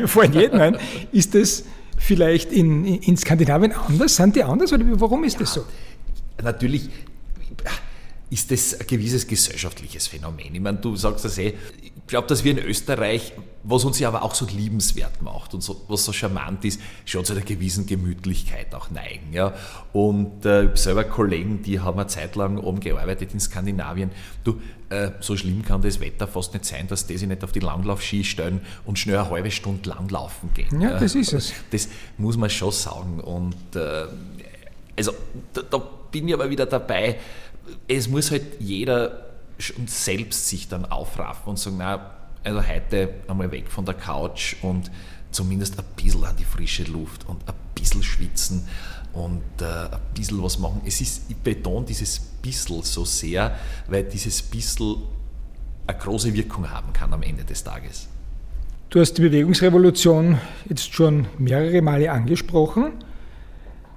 vor 0.06 0.24
jedem 0.24 0.60
ein. 0.60 0.76
Ist 1.12 1.34
das 1.34 1.64
vielleicht 1.98 2.52
in, 2.52 2.84
in 2.84 3.16
Skandinavien 3.16 3.72
anders? 3.72 4.16
Sind 4.16 4.36
die 4.36 4.44
anders 4.44 4.72
oder 4.72 4.84
warum 5.00 5.24
ist 5.24 5.34
ja, 5.34 5.40
das 5.40 5.54
so? 5.54 5.64
Natürlich 6.42 6.90
ist 8.34 8.50
das 8.50 8.80
ein 8.80 8.86
gewisses 8.88 9.28
gesellschaftliches 9.28 10.08
Phänomen. 10.08 10.52
Ich 10.52 10.60
meine, 10.60 10.78
du 10.78 10.96
sagst 10.96 11.24
das 11.24 11.38
eh, 11.38 11.54
ich 11.80 11.92
glaube, 12.08 12.26
dass 12.26 12.42
wir 12.42 12.50
in 12.50 12.58
Österreich, 12.58 13.32
was 13.62 13.84
uns 13.84 14.00
ja 14.00 14.08
aber 14.08 14.24
auch 14.24 14.34
so 14.34 14.44
liebenswert 14.44 15.22
macht 15.22 15.54
und 15.54 15.62
so, 15.62 15.84
was 15.86 16.04
so 16.04 16.12
charmant 16.12 16.64
ist, 16.64 16.80
schon 17.04 17.24
zu 17.24 17.32
einer 17.32 17.42
gewissen 17.42 17.86
Gemütlichkeit 17.86 18.74
auch 18.74 18.90
neigen. 18.90 19.32
Ja. 19.32 19.54
Und 19.92 20.44
äh, 20.44 20.68
selber 20.74 21.04
Kollegen, 21.04 21.62
die 21.62 21.78
haben 21.78 21.96
eine 21.96 22.08
Zeit 22.08 22.34
lang 22.34 22.58
oben 22.58 22.80
gearbeitet 22.80 23.32
in 23.34 23.38
Skandinavien. 23.38 24.10
Du, 24.42 24.60
äh, 24.90 25.12
so 25.20 25.36
schlimm 25.36 25.64
kann 25.64 25.80
das 25.82 26.00
Wetter 26.00 26.26
fast 26.26 26.54
nicht 26.54 26.64
sein, 26.64 26.88
dass 26.88 27.06
die 27.06 27.16
sich 27.16 27.28
nicht 27.28 27.44
auf 27.44 27.52
die 27.52 27.60
Langlaufski 27.60 28.24
stellen 28.24 28.62
und 28.84 28.98
schnell 28.98 29.18
eine 29.18 29.30
halbe 29.30 29.52
Stunde 29.52 29.88
langlaufen 29.88 30.52
gehen. 30.54 30.80
Ja, 30.80 30.98
das 30.98 31.14
ist 31.14 31.32
es. 31.32 31.52
Das 31.70 31.88
muss 32.18 32.36
man 32.36 32.50
schon 32.50 32.72
sagen. 32.72 33.20
Und 33.20 33.76
äh, 33.76 34.06
also 34.96 35.12
da, 35.52 35.62
da 35.62 35.78
bin 36.10 36.28
ich 36.28 36.34
aber 36.34 36.50
wieder 36.50 36.66
dabei, 36.66 37.16
es 37.88 38.08
muss 38.08 38.30
halt 38.30 38.60
jeder 38.60 39.26
selbst 39.86 40.48
sich 40.48 40.68
dann 40.68 40.84
aufraffen 40.84 41.50
und 41.50 41.58
sagen, 41.58 41.76
na, 41.78 42.10
also 42.42 42.66
heute 42.66 43.14
einmal 43.28 43.50
weg 43.50 43.70
von 43.70 43.84
der 43.84 43.94
Couch 43.94 44.56
und 44.62 44.90
zumindest 45.30 45.78
ein 45.78 45.84
bisschen 45.96 46.24
an 46.24 46.36
die 46.36 46.44
frische 46.44 46.84
Luft 46.84 47.26
und 47.26 47.48
ein 47.48 47.54
bisschen 47.74 48.02
schwitzen 48.02 48.68
und 49.12 49.42
äh, 49.60 49.64
ein 49.64 50.00
bisschen 50.12 50.42
was 50.42 50.58
machen. 50.58 50.82
Es 50.84 51.00
ist, 51.00 51.30
ich 51.30 51.36
betone 51.36 51.86
dieses 51.86 52.18
bisschen 52.18 52.82
so 52.82 53.04
sehr, 53.04 53.56
weil 53.88 54.04
dieses 54.04 54.42
bisschen 54.42 54.96
eine 55.86 55.98
große 55.98 56.32
Wirkung 56.34 56.70
haben 56.70 56.92
kann 56.92 57.12
am 57.12 57.22
Ende 57.22 57.44
des 57.44 57.62
Tages. 57.64 58.08
Du 58.90 59.00
hast 59.00 59.14
die 59.14 59.22
Bewegungsrevolution 59.22 60.38
jetzt 60.68 60.92
schon 60.92 61.26
mehrere 61.38 61.82
Male 61.82 62.12
angesprochen. 62.12 62.92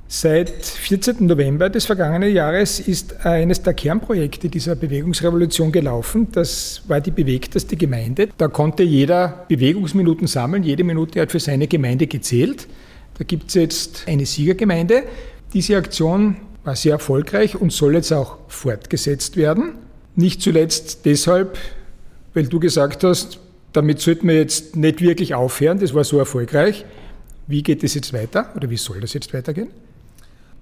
Seit 0.10 0.50
14. 0.50 1.26
November 1.26 1.70
des 1.70 1.86
vergangenen 1.86 2.34
Jahres 2.34 2.80
ist 2.80 3.26
eines 3.26 3.62
der 3.62 3.74
Kernprojekte 3.74 4.48
dieser 4.48 4.78
Bewegungsrevolution 4.78 5.74
gelaufen. 5.74 6.30
Das 6.32 6.82
war 6.88 7.02
die 7.02 7.12
bewegteste 7.12 7.76
Gemeinde. 7.76 8.30
Da 8.38 8.48
konnte 8.48 8.84
jeder 8.84 9.46
Bewegungsminuten 9.50 10.28
sammeln. 10.28 10.64
Jede 10.64 10.86
Minute 10.86 11.20
hat 11.20 11.32
für 11.32 11.42
seine 11.42 11.68
Gemeinde 11.68 12.08
gezählt. 12.08 12.68
Da 13.18 13.26
gibt 13.26 13.50
es 13.50 13.56
jetzt 13.56 14.04
eine 14.08 14.26
Siegergemeinde. 14.26 15.04
Diese 15.54 15.76
Aktion 15.76 16.38
war 16.64 16.78
sehr 16.78 16.94
erfolgreich 16.94 17.60
und 17.60 17.74
soll 17.74 17.96
jetzt 17.96 18.14
auch 18.14 18.38
fortgesetzt 18.48 19.36
werden. 19.36 19.74
Nicht 20.16 20.42
zuletzt 20.42 21.06
deshalb, 21.06 21.58
weil 22.34 22.48
du 22.48 22.62
gesagt 22.62 23.04
hast, 23.04 23.40
damit 23.74 24.00
sollten 24.00 24.30
wir 24.30 24.36
jetzt 24.36 24.78
nicht 24.78 25.02
wirklich 25.02 25.36
aufhören. 25.36 25.80
Das 25.80 25.94
war 25.94 26.06
so 26.06 26.18
erfolgreich. 26.18 26.86
Wie 27.46 27.62
geht 27.62 27.84
es 27.84 27.94
jetzt 27.94 28.14
weiter 28.14 28.54
oder 28.56 28.70
wie 28.70 28.78
soll 28.78 29.02
das 29.02 29.14
jetzt 29.14 29.34
weitergehen? 29.34 29.68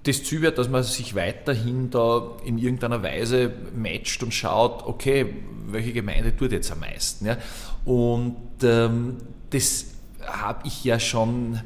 Das 0.06 0.22
Ziel 0.22 0.42
wird, 0.42 0.58
dass 0.58 0.68
man 0.68 0.82
sich 0.84 1.14
weiterhin 1.14 1.90
da 1.90 2.36
in 2.44 2.58
irgendeiner 2.58 3.02
Weise 3.02 3.52
matcht 3.74 4.22
und 4.22 4.32
schaut, 4.32 4.86
okay, 4.86 5.34
welche 5.66 5.92
Gemeinde 5.92 6.36
tut 6.36 6.52
jetzt 6.52 6.70
am 6.70 6.80
meisten. 6.80 7.26
Ja? 7.26 7.36
Und 7.84 8.36
ähm, 8.62 9.16
das 9.50 9.86
habe 10.24 10.66
ich 10.66 10.84
ja 10.84 11.00
schon 11.00 11.60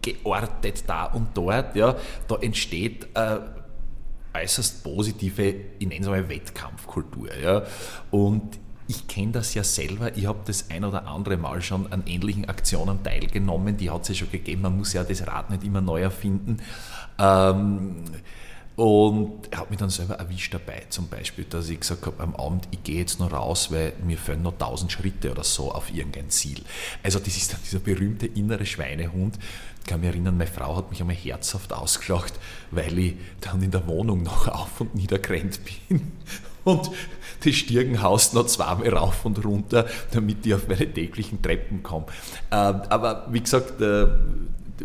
geortet 0.00 0.84
da 0.86 1.06
und 1.06 1.28
dort. 1.34 1.74
Ja? 1.74 1.96
Da 2.28 2.36
entsteht 2.36 3.08
äh, 3.14 3.38
äußerst 4.32 4.84
positive, 4.84 5.54
ich 5.78 5.86
nenne 5.88 6.02
es 6.02 6.06
mal 6.06 6.28
Wettkampfkultur. 6.28 7.34
Ja? 7.36 7.64
Und 8.12 8.58
ich 8.88 9.08
kenne 9.08 9.32
das 9.32 9.54
ja 9.54 9.64
selber, 9.64 10.16
ich 10.16 10.26
habe 10.26 10.38
das 10.44 10.70
ein 10.70 10.84
oder 10.84 11.08
andere 11.08 11.36
Mal 11.36 11.60
schon 11.60 11.92
an 11.92 12.04
ähnlichen 12.06 12.44
Aktionen 12.44 13.02
teilgenommen, 13.02 13.76
die 13.76 13.90
hat 13.90 14.02
es 14.02 14.08
ja 14.10 14.14
schon 14.14 14.30
gegeben, 14.30 14.62
man 14.62 14.76
muss 14.76 14.92
ja 14.92 15.02
das 15.02 15.26
Rad 15.26 15.50
nicht 15.50 15.64
immer 15.64 15.80
neu 15.80 16.02
erfinden. 16.02 16.58
Ähm, 17.18 18.04
und 18.76 19.50
er 19.50 19.60
hat 19.60 19.70
mich 19.70 19.78
dann 19.78 19.88
selber 19.88 20.16
erwischt 20.16 20.52
dabei, 20.52 20.82
zum 20.90 21.08
Beispiel, 21.08 21.46
dass 21.48 21.70
ich 21.70 21.80
gesagt 21.80 22.04
habe, 22.04 22.22
am 22.22 22.36
Abend, 22.36 22.68
ich 22.70 22.82
gehe 22.82 22.98
jetzt 22.98 23.18
noch 23.18 23.32
raus, 23.32 23.72
weil 23.72 23.94
mir 24.04 24.18
fehlen 24.18 24.42
noch 24.42 24.58
tausend 24.58 24.92
Schritte 24.92 25.30
oder 25.30 25.44
so 25.44 25.72
auf 25.72 25.90
irgendein 25.90 26.28
Ziel. 26.28 26.60
Also 27.02 27.18
das 27.18 27.38
ist 27.38 27.54
dann 27.54 27.60
dieser 27.64 27.78
berühmte 27.78 28.26
innere 28.26 28.66
Schweinehund. 28.66 29.38
Ich 29.80 29.86
kann 29.86 30.00
mich 30.00 30.10
erinnern, 30.10 30.36
meine 30.36 30.50
Frau 30.50 30.76
hat 30.76 30.90
mich 30.90 31.00
einmal 31.00 31.16
herzhaft 31.16 31.72
ausgelacht, 31.72 32.34
weil 32.70 32.98
ich 32.98 33.14
dann 33.40 33.62
in 33.62 33.70
der 33.70 33.86
Wohnung 33.86 34.22
noch 34.22 34.46
auf 34.52 34.78
und 34.82 34.94
nieder 34.94 35.20
gerannt 35.20 35.58
bin 35.88 36.12
und 36.64 36.90
das 37.44 37.54
Stirnhaus 37.54 38.34
noch 38.34 38.46
zweimal 38.46 38.88
rauf 38.88 39.24
und 39.24 39.42
runter, 39.42 39.86
damit 40.10 40.44
ich 40.44 40.52
auf 40.52 40.68
meine 40.68 40.92
täglichen 40.92 41.40
Treppen 41.40 41.82
komme. 41.82 42.06
Ähm, 42.50 42.82
aber 42.90 43.26
wie 43.30 43.40
gesagt, 43.40 43.80
äh, 43.80 44.06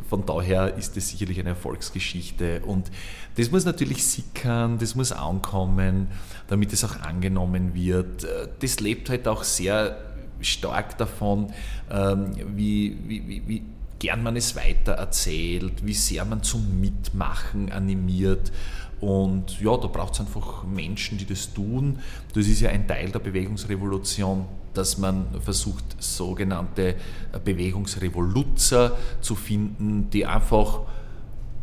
von 0.09 0.25
daher 0.25 0.75
ist 0.75 0.97
es 0.97 1.09
sicherlich 1.09 1.39
eine 1.39 1.49
Erfolgsgeschichte 1.49 2.61
und 2.65 2.91
das 3.35 3.51
muss 3.51 3.65
natürlich 3.65 4.05
sickern, 4.05 4.77
das 4.77 4.95
muss 4.95 5.11
ankommen, 5.11 6.07
damit 6.47 6.73
es 6.73 6.83
auch 6.83 6.99
angenommen 7.01 7.73
wird. 7.73 8.27
Das 8.59 8.79
lebt 8.79 9.09
halt 9.09 9.27
auch 9.27 9.43
sehr 9.43 9.97
stark 10.41 10.97
davon, 10.97 11.53
ähm, 11.89 12.31
wie, 12.55 12.97
wie, 13.07 13.43
wie 13.47 13.63
gern 13.99 14.23
man 14.23 14.35
es 14.35 14.55
weiter 14.55 14.93
erzählt, 14.93 15.85
wie 15.85 15.93
sehr 15.93 16.25
man 16.25 16.43
zum 16.43 16.81
Mitmachen 16.81 17.71
animiert. 17.71 18.51
Und 18.99 19.59
ja, 19.61 19.77
da 19.77 19.87
braucht 19.87 20.13
es 20.13 20.19
einfach 20.19 20.63
Menschen, 20.63 21.17
die 21.17 21.25
das 21.25 21.53
tun. 21.53 21.99
Das 22.33 22.47
ist 22.47 22.61
ja 22.61 22.69
ein 22.69 22.87
Teil 22.87 23.09
der 23.11 23.19
Bewegungsrevolution, 23.19 24.45
dass 24.73 24.97
man 24.97 25.25
versucht, 25.41 25.83
sogenannte 25.99 26.95
Bewegungsrevoluzer 27.43 28.97
zu 29.21 29.35
finden, 29.35 30.09
die 30.09 30.25
einfach, 30.25 30.81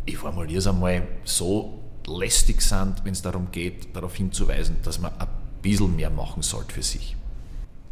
ich 0.05 0.17
formuliere 0.17 0.59
es 0.59 0.67
einmal, 0.67 1.07
so 1.25 1.79
lästig 2.07 2.63
sind, 2.63 2.97
wenn 3.05 3.13
es 3.13 3.23
darum 3.23 3.49
geht, 3.53 3.95
darauf 3.95 4.15
hinzuweisen, 4.15 4.77
dass 4.83 5.01
man 5.01 5.13
ein 5.19 5.29
bisschen 5.63 5.97
mehr 5.97 6.11
machen 6.11 6.43
sollte 6.43 6.73
für 6.75 6.83
sich. 6.83 7.17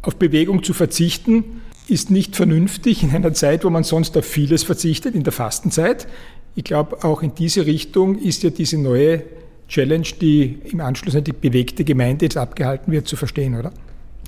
Auf 0.01 0.15
Bewegung 0.15 0.63
zu 0.63 0.73
verzichten 0.73 1.61
ist 1.87 2.11
nicht 2.11 2.35
vernünftig 2.35 3.03
in 3.03 3.11
einer 3.11 3.33
Zeit, 3.33 3.63
wo 3.63 3.69
man 3.69 3.83
sonst 3.83 4.17
auf 4.17 4.25
vieles 4.25 4.63
verzichtet, 4.63 5.15
in 5.15 5.23
der 5.23 5.33
Fastenzeit. 5.33 6.07
Ich 6.55 6.63
glaube, 6.63 7.03
auch 7.03 7.21
in 7.21 7.35
diese 7.35 7.65
Richtung 7.65 8.17
ist 8.17 8.43
ja 8.43 8.49
diese 8.49 8.77
neue 8.77 9.23
Challenge, 9.67 10.07
die 10.21 10.59
im 10.65 10.81
Anschluss 10.81 11.15
an 11.15 11.23
die 11.23 11.33
bewegte 11.33 11.83
Gemeinde 11.83 12.25
jetzt 12.25 12.37
abgehalten 12.37 12.91
wird, 12.91 13.07
zu 13.07 13.15
verstehen, 13.15 13.55
oder? 13.55 13.71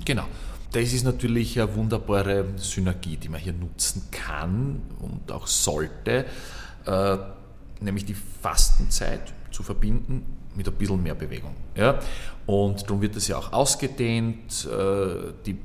Genau. 0.04 0.24
Das 0.72 0.92
ist 0.92 1.04
natürlich 1.04 1.60
eine 1.60 1.74
wunderbare 1.74 2.44
Synergie, 2.56 3.16
die 3.16 3.28
man 3.28 3.40
hier 3.40 3.52
nutzen 3.52 4.02
kann 4.12 4.82
und 5.00 5.32
auch 5.32 5.48
sollte, 5.48 6.26
äh, 6.86 7.16
nämlich 7.80 8.04
die 8.04 8.14
Fastenzeit 8.14 9.32
zu 9.50 9.64
verbinden 9.64 10.24
mit 10.54 10.68
ein 10.68 10.74
bisschen 10.74 11.02
mehr 11.02 11.14
Bewegung. 11.14 11.54
Und 12.46 12.82
darum 12.82 13.00
wird 13.00 13.16
das 13.16 13.26
ja 13.28 13.36
auch 13.36 13.52
ausgedehnt. 13.52 14.66
Äh, 14.66 15.32
die 15.46 15.56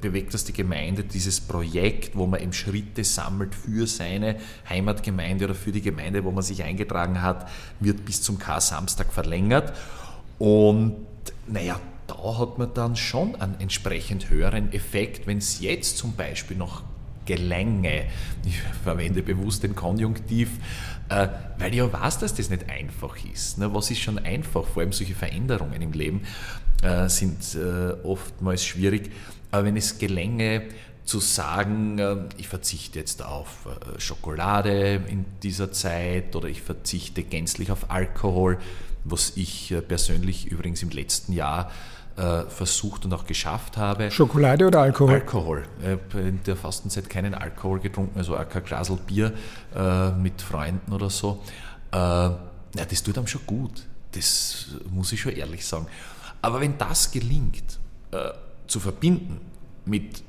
bewegteste 0.00 0.52
Gemeinde, 0.52 1.04
dieses 1.04 1.40
Projekt, 1.40 2.16
wo 2.16 2.26
man 2.26 2.40
eben 2.40 2.52
Schritte 2.52 3.02
sammelt 3.02 3.54
für 3.54 3.86
seine 3.86 4.36
Heimatgemeinde 4.68 5.46
oder 5.46 5.54
für 5.54 5.72
die 5.72 5.80
Gemeinde, 5.80 6.24
wo 6.24 6.30
man 6.30 6.42
sich 6.42 6.62
eingetragen 6.62 7.22
hat, 7.22 7.48
wird 7.80 8.04
bis 8.04 8.22
zum 8.22 8.38
K-Samstag 8.38 9.12
verlängert. 9.12 9.72
Und 10.38 11.06
naja, 11.46 11.80
da 12.10 12.38
hat 12.38 12.58
man 12.58 12.74
dann 12.74 12.96
schon 12.96 13.40
einen 13.40 13.60
entsprechend 13.60 14.30
höheren 14.30 14.72
Effekt, 14.72 15.26
wenn 15.26 15.38
es 15.38 15.60
jetzt 15.60 15.96
zum 15.96 16.14
Beispiel 16.14 16.56
noch 16.56 16.82
gelänge, 17.24 18.06
ich 18.44 18.60
verwende 18.82 19.22
bewusst 19.22 19.62
den 19.62 19.76
Konjunktiv, 19.76 20.50
äh, 21.08 21.28
weil 21.58 21.70
ich 21.70 21.78
ja 21.78 21.92
weiß, 21.92 22.18
dass 22.18 22.34
das 22.34 22.50
nicht 22.50 22.68
einfach 22.68 23.16
ist. 23.32 23.58
Ne? 23.58 23.72
Was 23.72 23.90
ist 23.90 24.00
schon 24.00 24.18
einfach? 24.18 24.66
Vor 24.66 24.82
allem 24.82 24.92
solche 24.92 25.14
Veränderungen 25.14 25.80
im 25.80 25.92
Leben 25.92 26.22
äh, 26.82 27.08
sind 27.08 27.54
äh, 27.54 27.92
oftmals 28.02 28.64
schwierig. 28.64 29.12
Aber 29.52 29.64
wenn 29.64 29.76
es 29.76 29.98
gelänge, 29.98 30.64
zu 31.04 31.18
sagen, 31.18 32.28
ich 32.36 32.46
verzichte 32.46 33.00
jetzt 33.00 33.24
auf 33.24 33.66
Schokolade 33.98 35.02
in 35.08 35.24
dieser 35.42 35.72
Zeit 35.72 36.36
oder 36.36 36.46
ich 36.46 36.62
verzichte 36.62 37.24
gänzlich 37.24 37.72
auf 37.72 37.90
Alkohol, 37.90 38.58
was 39.02 39.32
ich 39.34 39.74
persönlich 39.88 40.46
übrigens 40.46 40.84
im 40.84 40.90
letzten 40.90 41.32
Jahr 41.32 41.72
versucht 42.48 43.04
und 43.06 43.14
auch 43.14 43.24
geschafft 43.24 43.76
habe. 43.76 44.10
Schokolade 44.10 44.66
oder 44.66 44.80
Alkohol? 44.80 45.14
Alkohol. 45.14 45.62
Ich 45.80 45.88
habe 45.88 46.20
in 46.28 46.42
der 46.42 46.56
Fastenzeit 46.56 47.08
keinen 47.08 47.34
Alkohol 47.34 47.80
getrunken, 47.80 48.18
also 48.18 48.36
auch 48.36 48.48
kein 48.48 48.62
Glasl 48.64 48.98
Bier 49.06 49.32
mit 50.18 50.42
Freunden 50.42 50.92
oder 50.92 51.08
so. 51.08 51.42
Ja, 51.92 52.38
das 52.74 53.02
tut 53.02 53.16
einem 53.16 53.26
schon 53.26 53.42
gut. 53.46 53.86
Das 54.12 54.66
muss 54.90 55.12
ich 55.12 55.20
schon 55.20 55.32
ehrlich 55.32 55.64
sagen. 55.64 55.86
Aber 56.42 56.60
wenn 56.60 56.76
das 56.76 57.10
gelingt, 57.10 57.78
zu 58.66 58.80
verbinden 58.80 59.40
mit 59.86 60.22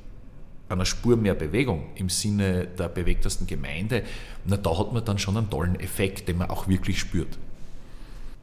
einer 0.68 0.86
Spur 0.86 1.16
mehr 1.16 1.34
Bewegung 1.34 1.90
im 1.96 2.08
Sinne 2.08 2.66
der 2.66 2.88
bewegtesten 2.88 3.46
Gemeinde, 3.46 4.04
na, 4.46 4.56
da 4.56 4.78
hat 4.78 4.92
man 4.92 5.04
dann 5.04 5.18
schon 5.18 5.36
einen 5.36 5.50
tollen 5.50 5.78
Effekt, 5.78 6.28
den 6.28 6.38
man 6.38 6.48
auch 6.48 6.68
wirklich 6.68 6.98
spürt. 6.98 7.38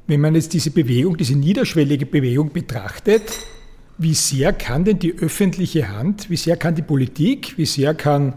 Wenn 0.10 0.22
man 0.22 0.34
jetzt 0.34 0.54
diese 0.54 0.72
Bewegung, 0.72 1.18
diese 1.18 1.36
niederschwellige 1.36 2.08
Bewegung 2.08 2.52
betrachtet, 2.52 3.22
wie 4.00 4.16
sehr 4.16 4.54
kann 4.54 4.84
denn 4.84 4.98
die 4.98 5.14
öffentliche 5.14 5.88
Hand, 5.88 6.32
wie 6.32 6.36
sehr 6.36 6.58
kann 6.58 6.74
die 6.74 6.82
Politik, 6.82 7.60
wie 7.60 7.68
sehr 7.68 7.94
kann 7.94 8.34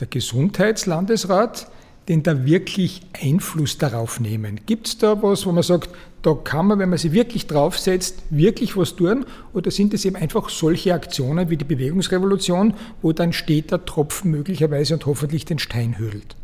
der 0.00 0.08
Gesundheitslandesrat 0.08 1.68
denn 2.08 2.24
da 2.24 2.44
wirklich 2.44 3.02
Einfluss 3.12 3.78
darauf 3.78 4.18
nehmen? 4.18 4.58
Gibt 4.66 4.88
es 4.88 4.98
da 4.98 5.22
was, 5.22 5.46
wo 5.46 5.52
man 5.52 5.62
sagt, 5.62 5.90
da 6.22 6.34
kann 6.34 6.66
man, 6.66 6.80
wenn 6.80 6.88
man 6.88 6.98
sich 6.98 7.12
wirklich 7.12 7.46
draufsetzt, 7.46 8.24
wirklich 8.30 8.76
was 8.76 8.96
tun? 8.96 9.24
Oder 9.52 9.70
sind 9.70 9.94
es 9.94 10.04
eben 10.04 10.16
einfach 10.16 10.48
solche 10.48 10.94
Aktionen 10.94 11.48
wie 11.48 11.56
die 11.56 11.64
Bewegungsrevolution, 11.64 12.74
wo 13.02 13.12
dann 13.12 13.32
steht 13.32 13.70
der 13.70 13.84
Tropfen 13.84 14.32
möglicherweise 14.32 14.94
und 14.94 15.06
hoffentlich 15.06 15.44
den 15.44 15.60
Stein 15.60 15.96
höhlt? 15.96 16.34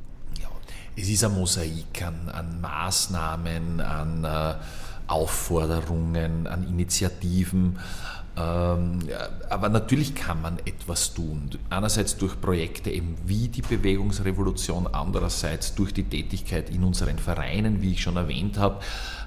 Ja, 1.00 1.06
es 1.06 1.08
ist 1.08 1.24
ein 1.24 1.32
Mosaik 1.32 2.02
an, 2.02 2.28
an 2.28 2.60
Maßnahmen, 2.60 3.80
an 3.80 4.24
äh, 4.24 4.54
Aufforderungen, 5.06 6.46
an 6.46 6.68
Initiativen. 6.68 7.78
Ähm, 8.36 8.98
aber 9.48 9.70
natürlich 9.70 10.14
kann 10.14 10.42
man 10.42 10.58
etwas 10.58 11.14
tun. 11.14 11.50
Einerseits 11.70 12.18
durch 12.18 12.38
Projekte 12.38 12.90
eben 12.90 13.16
wie 13.24 13.48
die 13.48 13.62
Bewegungsrevolution, 13.62 14.88
andererseits 14.92 15.74
durch 15.74 15.94
die 15.94 16.04
Tätigkeit 16.04 16.68
in 16.68 16.84
unseren 16.84 17.18
Vereinen, 17.18 17.80
wie 17.80 17.92
ich 17.92 18.02
schon 18.02 18.16
erwähnt 18.16 18.58
habe, 18.58 18.80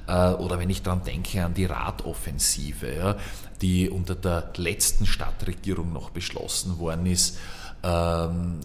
äh, 0.07 0.33
oder 0.33 0.59
wenn 0.59 0.69
ich 0.69 0.83
daran 0.83 1.03
denke 1.03 1.43
an 1.43 1.55
die 1.55 1.65
Radoffensive, 1.65 3.17
die 3.61 3.89
unter 3.89 4.13
der 4.13 4.53
letzten 4.57 5.07
Stadtregierung 5.07 5.91
noch 5.91 6.11
beschlossen 6.11 6.77
worden 6.77 7.07
ist 7.07 7.39
ähm, 7.83 8.59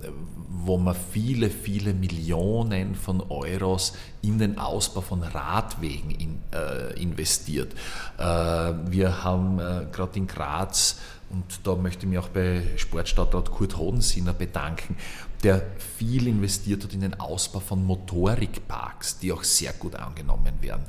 wo 0.65 0.77
man 0.79 0.95
viele, 0.95 1.51
viele 1.51 1.95
Millionen 1.95 2.95
von 2.95 3.23
Euros 3.29 3.95
in 4.23 4.39
den 4.39 4.59
Ausbau 4.59 5.01
von 5.01 5.23
Radwegen 5.23 6.11
in, 6.11 6.43
äh, 6.53 7.01
investiert. 7.01 7.73
Äh, 8.19 8.23
wir 8.23 9.25
haben 9.25 9.59
äh, 9.59 9.87
gerade 9.93 10.19
in 10.19 10.27
Graz, 10.27 10.99
und 11.31 11.61
da 11.65 11.75
möchte 11.75 12.05
ich 12.05 12.09
mich 12.09 12.19
auch 12.19 12.29
bei 12.29 12.63
Sportstadtrat 12.77 13.51
Kurt 13.51 13.77
Hodensinner 13.77 14.33
bedanken, 14.33 14.97
der 15.43 15.63
viel 15.97 16.27
investiert 16.27 16.85
hat 16.85 16.95
in 16.95 17.03
den 17.03 17.21
Ausbau 17.21 17.61
von 17.61 17.85
Motorikparks, 17.85 19.19
die 19.19 19.33
auch 19.33 19.45
sehr 19.45 19.73
gut 19.75 19.95
angenommen 19.95 20.55
werden. 20.61 20.85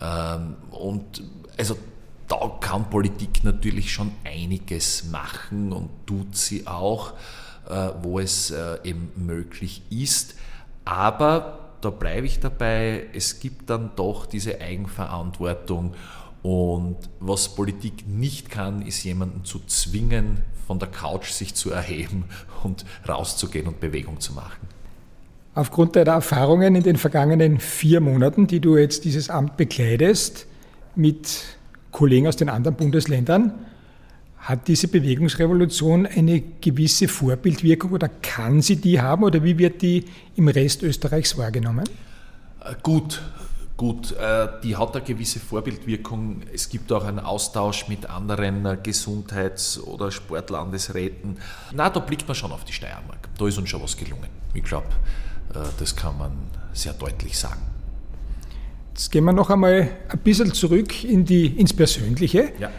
Ähm, 0.00 0.56
und 0.70 1.22
also 1.58 1.76
da 2.28 2.56
kann 2.60 2.88
Politik 2.88 3.42
natürlich 3.42 3.92
schon 3.92 4.12
einiges 4.24 5.04
machen 5.04 5.72
und 5.72 5.90
tut 6.06 6.36
sie 6.36 6.66
auch. 6.66 7.14
Äh, 7.70 7.92
wo 8.02 8.18
es 8.18 8.50
äh, 8.50 8.78
eben 8.82 9.12
möglich 9.14 9.82
ist. 9.90 10.34
Aber 10.84 11.70
da 11.80 11.90
bleibe 11.90 12.26
ich 12.26 12.40
dabei, 12.40 13.04
es 13.14 13.38
gibt 13.38 13.70
dann 13.70 13.92
doch 13.94 14.26
diese 14.26 14.60
Eigenverantwortung 14.60 15.94
und 16.42 16.96
was 17.20 17.54
Politik 17.54 18.08
nicht 18.08 18.50
kann, 18.50 18.82
ist 18.82 19.04
jemanden 19.04 19.44
zu 19.44 19.60
zwingen, 19.66 20.38
von 20.66 20.80
der 20.80 20.88
Couch 20.88 21.30
sich 21.30 21.54
zu 21.54 21.70
erheben 21.70 22.24
und 22.64 22.84
rauszugehen 23.08 23.68
und 23.68 23.78
Bewegung 23.78 24.18
zu 24.18 24.32
machen. 24.32 24.66
Aufgrund 25.54 25.94
deiner 25.94 26.12
Erfahrungen 26.12 26.74
in 26.74 26.82
den 26.82 26.96
vergangenen 26.96 27.60
vier 27.60 28.00
Monaten, 28.00 28.48
die 28.48 28.58
du 28.58 28.76
jetzt 28.76 29.04
dieses 29.04 29.30
Amt 29.30 29.56
bekleidest, 29.56 30.46
mit 30.96 31.44
Kollegen 31.92 32.26
aus 32.26 32.36
den 32.36 32.48
anderen 32.48 32.76
Bundesländern, 32.76 33.54
hat 34.40 34.68
diese 34.68 34.88
Bewegungsrevolution 34.88 36.06
eine 36.06 36.40
gewisse 36.40 37.08
Vorbildwirkung 37.08 37.92
oder 37.92 38.08
kann 38.08 38.62
sie 38.62 38.76
die 38.76 39.00
haben 39.00 39.22
oder 39.22 39.44
wie 39.44 39.58
wird 39.58 39.82
die 39.82 40.06
im 40.36 40.48
Rest 40.48 40.82
Österreichs 40.82 41.36
wahrgenommen? 41.36 41.84
Äh, 42.64 42.74
gut, 42.82 43.20
gut. 43.76 44.12
Äh, 44.12 44.48
die 44.62 44.76
hat 44.76 44.96
eine 44.96 45.04
gewisse 45.04 45.40
Vorbildwirkung. 45.40 46.42
Es 46.52 46.70
gibt 46.70 46.90
auch 46.90 47.04
einen 47.04 47.18
Austausch 47.18 47.86
mit 47.88 48.08
anderen 48.08 48.64
äh, 48.64 48.78
Gesundheits- 48.82 49.78
oder 49.78 50.10
Sportlandesräten. 50.10 51.36
Na, 51.72 51.90
da 51.90 52.00
blickt 52.00 52.26
man 52.26 52.34
schon 52.34 52.50
auf 52.50 52.64
die 52.64 52.72
Steiermark. 52.72 53.28
Da 53.36 53.46
ist 53.46 53.58
uns 53.58 53.68
schon 53.68 53.82
was 53.82 53.96
gelungen. 53.96 54.28
Ich 54.54 54.64
glaube, 54.64 54.88
das 55.78 55.96
kann 55.96 56.16
man 56.16 56.32
sehr 56.72 56.92
deutlich 56.92 57.36
sagen. 57.36 57.60
Jetzt 58.90 59.10
gehen 59.10 59.24
wir 59.24 59.32
noch 59.32 59.50
einmal 59.50 59.88
ein 60.08 60.18
bisschen 60.18 60.52
zurück 60.54 61.02
in 61.04 61.24
die, 61.24 61.46
ins 61.46 61.72
Persönliche. 61.72 62.52
Ja. 62.58 62.70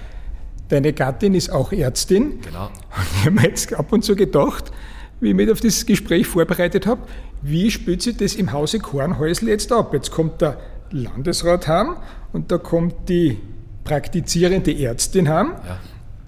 Deine 0.71 0.93
Gattin 0.93 1.34
ist 1.34 1.51
auch 1.51 1.73
Ärztin. 1.73 2.39
Genau. 2.41 2.65
Und 2.95 3.05
ich 3.13 3.25
habe 3.25 3.31
mir 3.31 3.43
jetzt 3.43 3.73
ab 3.73 3.91
und 3.91 4.05
zu 4.05 4.15
gedacht, 4.15 4.71
wie 5.19 5.29
ich 5.29 5.36
mich 5.36 5.51
auf 5.51 5.60
das 5.60 5.86
Gespräch 5.86 6.25
vorbereitet 6.25 6.88
habe, 6.88 7.01
wie 7.41 7.69
spielt 7.69 8.01
sich 8.01 8.15
das 8.15 8.36
im 8.36 8.53
Hause 8.53 8.79
Kornhäusl 8.79 9.49
jetzt 9.49 9.73
ab? 9.73 9.93
Jetzt 9.93 10.12
kommt 10.12 10.39
der 10.39 10.57
Landesrat 10.91 11.67
heim 11.67 11.97
und 12.31 12.53
da 12.53 12.57
kommt 12.57 13.10
die 13.10 13.38
praktizierende 13.84 14.73
Ärztin 14.73 15.27
heim. 15.27 15.51
Ja. 15.67 15.79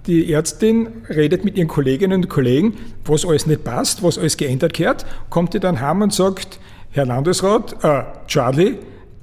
Die 0.08 0.34
Ärztin 0.34 0.90
redet 1.10 1.46
mit 1.46 1.56
ihren 1.56 1.70
Kolleginnen 1.70 2.24
und 2.24 2.30
Kollegen, 2.30 2.76
was 3.06 3.26
alles 3.26 3.46
nicht 3.46 3.64
passt, 3.64 4.04
was 4.04 4.18
alles 4.18 4.36
geändert 4.36 4.74
gehört, 4.74 5.06
kommt 5.30 5.54
die 5.54 5.62
dann 5.62 5.80
heim 5.80 6.02
und 6.02 6.12
sagt, 6.12 6.60
Herr 6.92 7.06
Landesrat, 7.06 7.82
äh, 7.82 8.04
Charlie, 8.28 8.76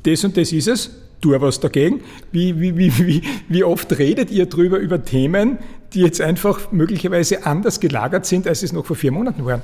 das 0.04 0.24
und 0.24 0.38
das 0.38 0.50
ist 0.52 0.68
es, 0.68 0.90
tu 1.20 1.38
was 1.40 1.60
dagegen. 1.60 2.02
Wie, 2.32 2.60
wie, 2.60 2.76
wie, 2.76 2.98
wie, 2.98 3.22
wie 3.48 3.64
oft 3.64 3.98
redet 3.98 4.30
ihr 4.30 4.46
drüber 4.46 4.78
über 4.78 5.04
Themen, 5.04 5.58
die 5.92 6.00
jetzt 6.00 6.20
einfach 6.20 6.72
möglicherweise 6.72 7.44
anders 7.46 7.80
gelagert 7.80 8.26
sind, 8.26 8.46
als 8.46 8.62
es 8.62 8.72
noch 8.72 8.86
vor 8.86 8.96
vier 8.96 9.12
Monaten 9.12 9.44
waren? 9.44 9.62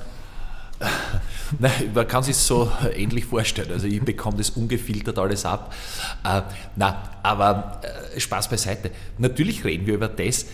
Nein, 1.59 1.91
man 1.95 2.07
kann 2.07 2.23
sich 2.23 2.37
so 2.37 2.71
ähnlich 2.95 3.25
vorstellen. 3.25 3.71
Also 3.73 3.87
ich 3.87 4.03
bekomme 4.03 4.37
das 4.37 4.51
ungefiltert 4.51 5.19
alles 5.19 5.45
ab. 5.45 5.73
Äh, 6.25 6.43
na, 6.75 7.11
aber 7.23 7.81
äh, 8.15 8.21
Spaß 8.21 8.49
beiseite. 8.49 8.91
Natürlich 9.19 9.65
reden 9.65 9.87
wir 9.87 9.95
über 9.95 10.09
das. 10.09 10.43
Äh, 10.43 10.47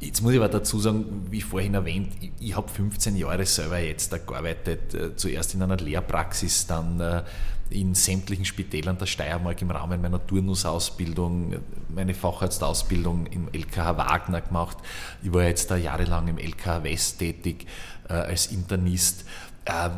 jetzt 0.00 0.20
muss 0.20 0.32
ich 0.32 0.38
aber 0.38 0.48
dazu 0.48 0.80
sagen, 0.80 1.26
wie 1.30 1.40
vorhin 1.40 1.74
erwähnt, 1.74 2.12
ich, 2.20 2.32
ich 2.40 2.56
habe 2.56 2.68
15 2.68 3.16
Jahre 3.16 3.46
selber 3.46 3.78
jetzt 3.78 4.12
da 4.12 4.18
gearbeitet. 4.18 4.94
Äh, 4.94 5.16
zuerst 5.16 5.54
in 5.54 5.62
einer 5.62 5.76
Lehrpraxis, 5.76 6.66
dann 6.66 7.00
äh, 7.00 7.22
in 7.70 7.94
sämtlichen 7.94 8.44
Spitälern 8.44 8.98
der 8.98 9.06
Steiermark 9.06 9.60
im 9.62 9.70
Rahmen 9.70 10.00
meiner 10.00 10.24
Turnusausbildung, 10.24 11.56
meine 11.88 12.14
Facharztausbildung 12.14 13.26
im 13.26 13.48
LKH 13.52 13.96
Wagner 13.96 14.40
gemacht. 14.40 14.78
Ich 15.22 15.32
war 15.32 15.44
jetzt 15.44 15.70
da 15.70 15.76
jahrelang 15.76 16.28
im 16.28 16.38
LKH 16.38 16.84
West 16.84 17.18
tätig 17.18 17.66
äh, 18.08 18.12
als 18.12 18.48
Internist. 18.48 19.24
Ähm, 19.66 19.92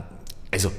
also, 0.51 0.73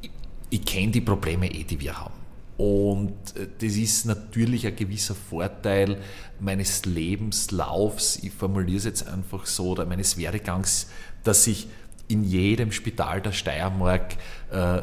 ich, 0.00 0.10
ich 0.50 0.64
kenne 0.64 0.92
die 0.92 1.00
Probleme 1.00 1.52
eh, 1.52 1.64
die 1.64 1.80
wir 1.80 1.98
haben. 1.98 2.20
Und 2.56 3.36
äh, 3.36 3.46
das 3.58 3.76
ist 3.76 4.06
natürlich 4.06 4.66
ein 4.66 4.76
gewisser 4.76 5.14
Vorteil 5.14 5.98
meines 6.40 6.84
Lebenslaufs, 6.84 8.16
ich 8.22 8.32
formuliere 8.32 8.78
es 8.78 8.84
jetzt 8.84 9.08
einfach 9.08 9.46
so, 9.46 9.70
oder 9.70 9.86
meines 9.86 10.18
Werdegangs, 10.18 10.88
dass 11.22 11.46
ich 11.46 11.68
in 12.08 12.24
jedem 12.24 12.72
Spital 12.72 13.22
der 13.22 13.32
Steiermark 13.32 14.16
äh, 14.50 14.80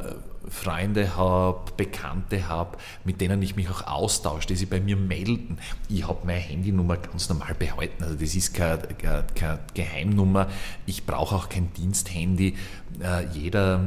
Freunde 0.50 1.16
habe, 1.16 1.72
Bekannte 1.76 2.48
habe, 2.48 2.78
mit 3.04 3.22
denen 3.22 3.42
ich 3.42 3.56
mich 3.56 3.70
auch 3.70 3.86
austausche, 3.86 4.48
die 4.48 4.56
sich 4.56 4.70
bei 4.70 4.80
mir 4.80 4.98
melden. 4.98 5.58
Ich 5.90 6.08
habe 6.08 6.26
meine 6.26 6.40
Handynummer 6.40 6.98
ganz 6.98 7.30
normal 7.30 7.54
behalten. 7.54 8.04
Also 8.04 8.16
das 8.16 8.36
ist 8.36 8.54
keine, 8.54 8.80
keine, 9.36 9.60
Geheimnummer. 9.74 10.48
Ich 10.86 11.06
brauche 11.06 11.36
auch 11.36 11.50
kein 11.50 11.74
Diensthandy. 11.74 12.56
Äh, 13.02 13.28
jeder, 13.34 13.82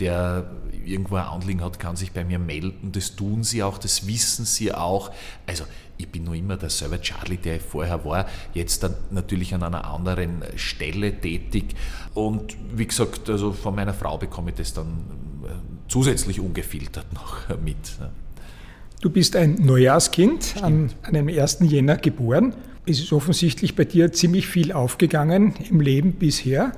der 0.00 0.50
irgendwo 0.86 1.16
ein 1.16 1.24
Anliegen 1.24 1.62
hat, 1.62 1.78
kann 1.78 1.96
sich 1.96 2.12
bei 2.12 2.24
mir 2.24 2.38
melden. 2.38 2.92
Das 2.92 3.16
tun 3.16 3.44
sie 3.44 3.62
auch, 3.62 3.78
das 3.78 4.06
wissen 4.06 4.44
sie 4.44 4.72
auch. 4.72 5.10
Also 5.46 5.64
ich 5.96 6.08
bin 6.08 6.24
nur 6.24 6.34
immer 6.34 6.56
derselbe 6.56 7.00
Charlie, 7.00 7.36
der 7.36 7.56
ich 7.56 7.62
vorher 7.62 8.04
war, 8.04 8.26
jetzt 8.54 8.82
dann 8.82 8.94
natürlich 9.10 9.54
an 9.54 9.62
einer 9.62 9.84
anderen 9.84 10.42
Stelle 10.56 11.20
tätig. 11.20 11.74
Und 12.14 12.56
wie 12.74 12.86
gesagt, 12.86 13.30
also 13.30 13.52
von 13.52 13.74
meiner 13.74 13.94
Frau 13.94 14.18
bekomme 14.18 14.50
ich 14.50 14.56
das 14.56 14.74
dann 14.74 14.86
äh, 15.44 15.48
zusätzlich 15.88 16.40
ungefiltert 16.40 17.06
noch 17.14 17.48
mit. 17.64 17.76
Du 19.00 19.10
bist 19.10 19.36
ein 19.36 19.54
Neujahrskind, 19.54 20.62
an, 20.62 20.90
an 21.02 21.16
einem 21.16 21.28
1. 21.28 21.58
Jänner 21.62 21.96
geboren. 21.96 22.54
Es 22.86 22.98
ist 22.98 23.12
offensichtlich 23.12 23.76
bei 23.76 23.84
dir 23.84 24.12
ziemlich 24.12 24.46
viel 24.46 24.72
aufgegangen 24.72 25.54
im 25.70 25.80
Leben 25.80 26.12
bisher. 26.14 26.72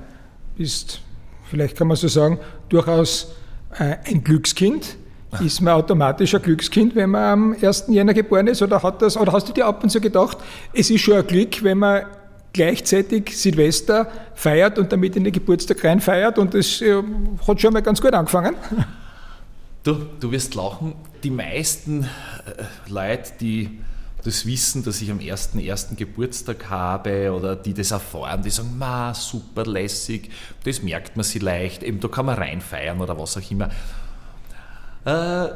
Bist, 0.55 1.01
vielleicht 1.49 1.77
kann 1.77 1.87
man 1.87 1.97
so 1.97 2.07
sagen, 2.07 2.39
durchaus 2.69 3.31
ein 3.69 4.23
Glückskind. 4.23 4.97
Ist 5.41 5.59
man 5.61 5.73
automatisch 5.73 6.33
ein 6.33 6.41
Glückskind, 6.41 6.95
wenn 6.95 7.09
man 7.09 7.23
am 7.23 7.55
1. 7.61 7.85
Jänner 7.89 8.13
geboren 8.13 8.47
ist? 8.47 8.61
Oder, 8.61 8.81
hat 8.81 9.01
das, 9.01 9.17
oder 9.17 9.33
hast 9.33 9.49
du 9.49 9.53
dir 9.53 9.65
ab 9.65 9.83
und 9.83 9.89
zu 9.89 9.99
gedacht, 9.99 10.37
es 10.71 10.89
ist 10.89 11.01
schon 11.01 11.15
ein 11.15 11.27
Glück, 11.27 11.61
wenn 11.61 11.79
man 11.79 12.05
gleichzeitig 12.53 13.37
Silvester 13.37 14.09
feiert 14.33 14.79
und 14.79 14.91
damit 14.91 15.17
in 15.17 15.25
den 15.25 15.33
Geburtstag 15.33 15.83
rein 15.83 15.99
feiert 15.99 16.39
und 16.39 16.53
das 16.53 16.81
äh, 16.81 17.03
hat 17.45 17.59
schon 17.59 17.73
mal 17.73 17.81
ganz 17.81 18.01
gut 18.01 18.13
angefangen? 18.13 18.55
Du, 19.83 19.97
du 20.19 20.31
wirst 20.31 20.55
lachen. 20.55 20.95
Die 21.23 21.29
meisten 21.29 22.03
äh, 22.03 22.63
Leute, 22.87 23.33
die 23.39 23.79
das 24.25 24.47
wissen, 24.47 24.83
dass 24.83 25.01
ich 25.03 25.11
am 25.11 25.19
1.1. 25.19 25.95
Geburtstag 25.95 26.67
habe 26.71 27.31
oder 27.31 27.55
die 27.55 27.75
das 27.75 27.91
erfahren, 27.91 28.41
die 28.41 28.49
sagen, 28.49 28.75
ma, 28.75 29.13
super 29.13 29.65
lässig, 29.65 30.31
das 30.63 30.81
merkt 30.81 31.15
man 31.15 31.23
sich 31.23 31.43
leicht, 31.43 31.83
eben 31.83 31.99
da 31.99 32.07
kann 32.07 32.25
man 32.25 32.35
reinfeiern 32.35 32.99
oder 32.99 33.19
was 33.19 33.37
auch 33.37 33.51
immer. 33.51 33.69
Äh, 35.05 35.49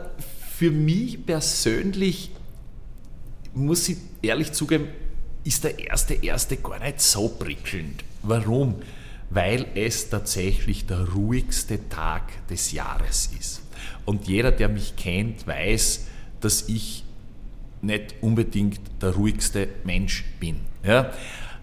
für 0.56 0.70
mich 0.70 1.26
persönlich 1.26 2.30
muss 3.56 3.90
ich 3.90 3.98
ehrlich 4.22 4.52
zugeben, 4.52 4.88
ist 5.44 5.64
der 5.64 5.80
erste 5.80 6.14
erste 6.14 6.58
gar 6.58 6.80
nicht 6.80 7.02
so 7.02 7.28
prickelnd. 7.28 8.04
Warum? 8.22 8.76
Weil 9.32 9.66
es 9.74 10.10
tatsächlich 10.10 10.86
der 10.86 11.10
ruhigste 11.10 11.90
Tag 11.90 12.48
des 12.50 12.72
Jahres 12.72 13.32
ist. 13.40 13.62
Und 14.06 14.28
jeder, 14.28 14.52
der 14.52 14.70
mich 14.70 14.96
kennt, 14.96 15.48
weiß, 15.48 16.06
dass 16.40 16.70
ich 16.70 17.04
nicht 17.82 18.16
unbedingt 18.22 18.80
der 19.02 19.16
ruhigste 19.16 19.68
Mensch 19.84 20.26
bin. 20.40 20.62
Ja? 20.84 21.12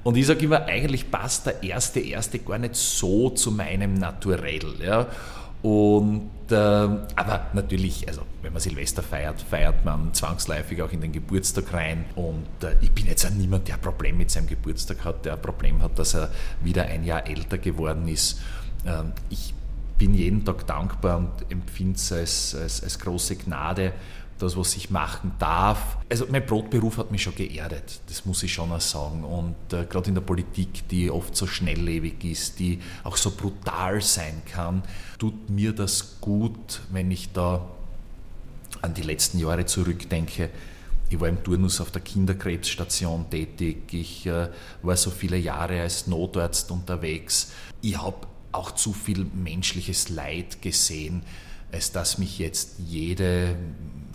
Und 0.03 0.17
ich 0.17 0.27
sage 0.27 0.45
immer, 0.45 0.65
eigentlich 0.67 1.11
passt 1.11 1.47
der 1.47 1.63
erste 1.63 2.01
erste 2.01 2.39
gar 2.39 2.59
nicht 2.59 2.77
so 2.77 3.31
zu 3.31 3.51
meinem 3.51 3.95
Naturell. 3.95 4.75
Ja? 4.81 5.09
Und, 5.63 6.31
äh, 6.51 6.55
aber 6.55 7.47
natürlich, 7.53 8.07
also 8.07 8.23
wenn 8.41 8.53
man 8.53 8.61
Silvester 8.61 9.03
feiert, 9.03 9.43
feiert 9.43 9.85
man 9.85 10.15
zwangsläufig 10.15 10.81
auch 10.81 10.93
in 10.93 11.01
den 11.01 11.11
Geburtstag 11.11 11.73
rein. 11.73 12.05
Und 12.15 12.47
äh, 12.63 12.77
ich 12.81 12.93
bin 12.93 13.07
jetzt 13.07 13.27
auch 13.27 13.31
niemand, 13.31 13.67
der 13.67 13.75
ein 13.75 13.81
Problem 13.81 14.17
mit 14.17 14.31
seinem 14.31 14.47
Geburtstag 14.47 15.05
hat, 15.05 15.25
der 15.25 15.33
ein 15.33 15.43
Problem 15.43 15.83
hat, 15.83 15.99
dass 15.99 16.15
er 16.15 16.31
wieder 16.63 16.85
ein 16.85 17.03
Jahr 17.03 17.27
älter 17.27 17.59
geworden 17.59 18.07
ist. 18.07 18.41
Ähm, 18.87 19.13
ich 19.29 19.55
bin 19.99 20.15
jeden 20.15 20.45
Tag 20.45 20.67
dankbar 20.67 21.17
und 21.17 21.51
empfinde 21.51 21.97
es 21.97 22.13
als, 22.13 22.55
als, 22.55 22.83
als 22.85 22.99
große 22.99 23.37
Gnade, 23.37 23.93
das, 24.39 24.57
was 24.57 24.77
ich 24.77 24.91
machen 24.91 25.33
darf. 25.39 25.99
Also 26.11 26.27
mein 26.31 26.45
Brotberuf 26.45 26.99
hat 26.99 27.11
mich 27.11 27.23
schon 27.23 27.35
geerdet, 27.35 28.01
das 28.09 28.25
muss 28.25 28.43
ich 28.43 28.53
schon 28.53 28.71
auch 28.73 28.81
sagen. 28.81 29.25
Und 29.25 29.55
äh, 29.73 29.85
gerade 29.85 30.09
in 30.09 30.15
der 30.15 30.23
Politik, 30.23 30.89
die 30.89 31.11
oft 31.11 31.35
so 31.37 31.47
schnelllebig 31.47 32.25
ist, 32.25 32.59
die 32.59 32.81
auch 33.05 33.17
so 33.17 33.31
brutal 33.31 34.01
sein 34.01 34.43
kann, 34.51 34.83
tut 35.19 35.49
mir 35.51 35.73
das 35.73 36.21
gut, 36.21 36.81
wenn 36.91 37.11
ich 37.11 37.33
da 37.33 37.67
an 38.83 38.95
die 38.95 39.03
letzten 39.03 39.39
Jahre 39.39 39.65
zurückdenke. 39.67 40.51
Ich 41.09 41.21
war 41.21 41.29
im 41.29 41.43
Turnus 41.43 41.81
auf 41.81 41.91
der 41.91 42.03
Kinderkrebsstation 42.03 43.31
tätig. 43.31 43.93
Ich 43.93 44.27
äh, 44.27 44.49
war 44.83 44.97
so 44.97 45.11
viele 45.11 45.37
Jahre 45.37 45.81
als 45.81 46.07
Notarzt 46.07 46.71
unterwegs. 46.71 47.53
Ich 47.81 47.97
habe 47.97 48.27
auch 48.53 48.73
zu 48.73 48.93
viel 48.93 49.25
menschliches 49.25 50.09
Leid 50.09 50.63
gesehen, 50.63 51.23
als 51.71 51.93
dass 51.93 52.19
mich 52.19 52.39
jetzt 52.39 52.79
jede 52.79 53.57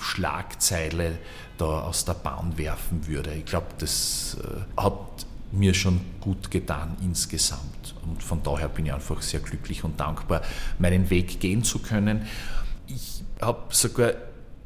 Schlagzeile 0.01 1.17
da 1.57 1.81
aus 1.81 2.05
der 2.05 2.13
Bahn 2.13 2.57
werfen 2.57 3.07
würde. 3.07 3.33
Ich 3.33 3.45
glaube, 3.45 3.67
das 3.77 4.37
äh, 4.41 4.81
hat 4.81 5.25
mir 5.51 5.73
schon 5.73 6.01
gut 6.19 6.49
getan 6.49 6.95
insgesamt. 7.01 7.95
Und 8.05 8.23
von 8.23 8.41
daher 8.41 8.69
bin 8.69 8.85
ich 8.85 8.93
einfach 8.93 9.21
sehr 9.21 9.41
glücklich 9.41 9.83
und 9.83 9.99
dankbar, 9.99 10.41
meinen 10.79 11.09
Weg 11.09 11.39
gehen 11.39 11.63
zu 11.63 11.79
können. 11.79 12.25
Ich 12.87 13.23
habe 13.41 13.73
sogar 13.73 14.13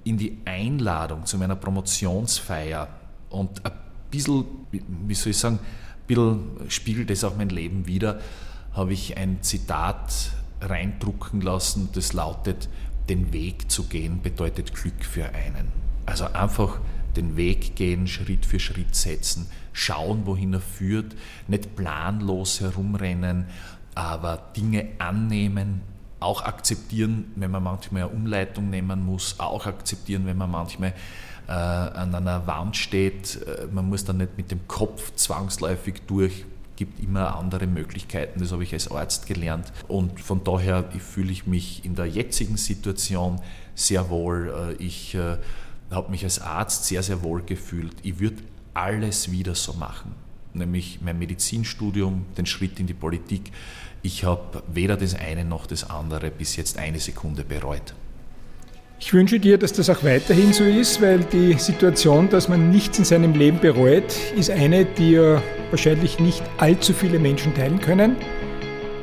in 0.04 0.18
die 0.18 0.38
Einladung 0.46 1.26
zu 1.26 1.38
meiner 1.38 1.56
Promotionsfeier 1.56 2.88
und 3.30 3.66
ein 3.66 3.72
bisschen, 4.12 4.46
wie 4.72 5.16
soll 5.16 5.32
ich 5.32 5.38
sagen, 5.38 5.60
ein 5.60 6.08
bisschen 6.08 6.70
spiegelt 6.70 7.10
das 7.10 7.24
auch 7.24 7.36
mein 7.36 7.50
Leben 7.50 7.88
wieder, 7.88 8.20
habe 8.74 8.94
ich 8.94 9.18
ein 9.18 9.42
Zitat 9.42 10.32
reindrucken 10.62 11.42
lassen, 11.42 11.90
das 11.94 12.14
lautet, 12.14 12.70
den 13.10 13.34
Weg 13.34 13.72
zu 13.72 13.84
gehen 13.84 14.22
bedeutet 14.22 14.74
Glück 14.74 15.04
für 15.04 15.26
einen. 15.26 15.72
Also 16.06 16.26
einfach 16.26 16.80
den 17.16 17.38
Weg 17.38 17.76
gehen, 17.76 18.08
Schritt 18.08 18.46
für 18.46 18.60
Schritt 18.60 18.96
setzen, 18.96 19.48
schauen, 19.74 20.26
wohin 20.26 20.54
er 20.54 20.62
führt, 20.62 21.16
nicht 21.48 21.76
planlos 21.76 22.62
herumrennen, 22.62 23.46
aber 23.94 24.38
Dinge 24.56 24.88
annehmen, 25.00 25.82
auch 26.20 26.44
akzeptieren, 26.44 27.32
wenn 27.36 27.52
man 27.52 27.64
manchmal 27.64 28.04
eine 28.04 28.12
Umleitung 28.12 28.70
nehmen 28.70 29.06
muss, 29.06 29.40
auch 29.40 29.66
akzeptieren, 29.66 30.26
wenn 30.26 30.38
man 30.38 30.50
manchmal 30.50 30.94
äh, 31.48 31.52
an 31.52 32.16
einer 32.16 32.48
Wand 32.48 32.76
steht. 32.76 33.40
Äh, 33.46 33.68
man 33.72 33.88
muss 33.88 34.06
dann 34.06 34.18
nicht 34.18 34.38
mit 34.38 34.52
dem 34.52 34.68
Kopf 34.68 35.14
zwangsläufig 35.16 36.02
durch, 36.08 36.46
gibt 36.76 37.00
immer 37.00 37.36
andere 37.36 37.68
Möglichkeiten, 37.68 38.40
das 38.40 38.52
habe 38.52 38.64
ich 38.64 38.74
als 38.74 38.90
Arzt 38.90 39.28
gelernt. 39.28 39.72
Und 39.88 40.20
von 40.20 40.44
daher 40.44 40.84
fühle 41.00 41.32
ich 41.32 41.48
mich 41.48 41.86
in 41.86 41.96
der 41.96 42.06
jetzigen 42.06 42.58
Situation 42.58 43.42
sehr 43.76 44.10
wohl. 44.10 44.76
Äh, 44.80 44.84
ich 44.84 45.16
äh, 45.16 45.38
habe 45.92 46.12
mich 46.12 46.24
als 46.24 46.40
Arzt 46.40 46.86
sehr, 46.86 47.04
sehr 47.04 47.22
wohl 47.24 47.42
gefühlt. 47.44 47.94
Ich 48.04 48.20
würde 48.20 48.38
alles 48.74 49.32
wieder 49.32 49.56
so 49.56 49.74
machen, 49.74 50.14
nämlich 50.54 51.00
mein 51.02 51.18
Medizinstudium, 51.18 52.26
den 52.38 52.46
Schritt 52.46 52.80
in 52.80 52.88
die 52.88 52.94
Politik. 52.94 53.52
Ich 54.02 54.24
habe 54.24 54.64
weder 54.68 54.98
das 54.98 55.16
eine 55.16 55.46
noch 55.46 55.66
das 55.66 55.90
andere 55.90 56.30
bis 56.30 56.56
jetzt 56.56 56.78
eine 56.78 57.00
Sekunde 57.00 57.44
bereut. 57.44 57.94
Ich 59.00 59.14
wünsche 59.14 59.40
dir, 59.40 59.58
dass 59.58 59.74
das 59.74 59.90
auch 59.90 60.04
weiterhin 60.04 60.54
so 60.54 60.64
ist, 60.64 61.02
weil 61.02 61.20
die 61.20 61.54
Situation, 61.54 62.30
dass 62.30 62.48
man 62.48 62.70
nichts 62.70 62.98
in 62.98 63.06
seinem 63.06 63.34
Leben 63.34 63.60
bereut, 63.60 64.16
ist 64.38 64.50
eine, 64.50 64.86
die 64.86 65.12
ja 65.12 65.42
wahrscheinlich 65.72 66.20
nicht 66.20 66.44
allzu 66.58 66.94
viele 66.94 67.20
Menschen 67.20 67.54
teilen 67.54 67.80
können. 67.80 68.16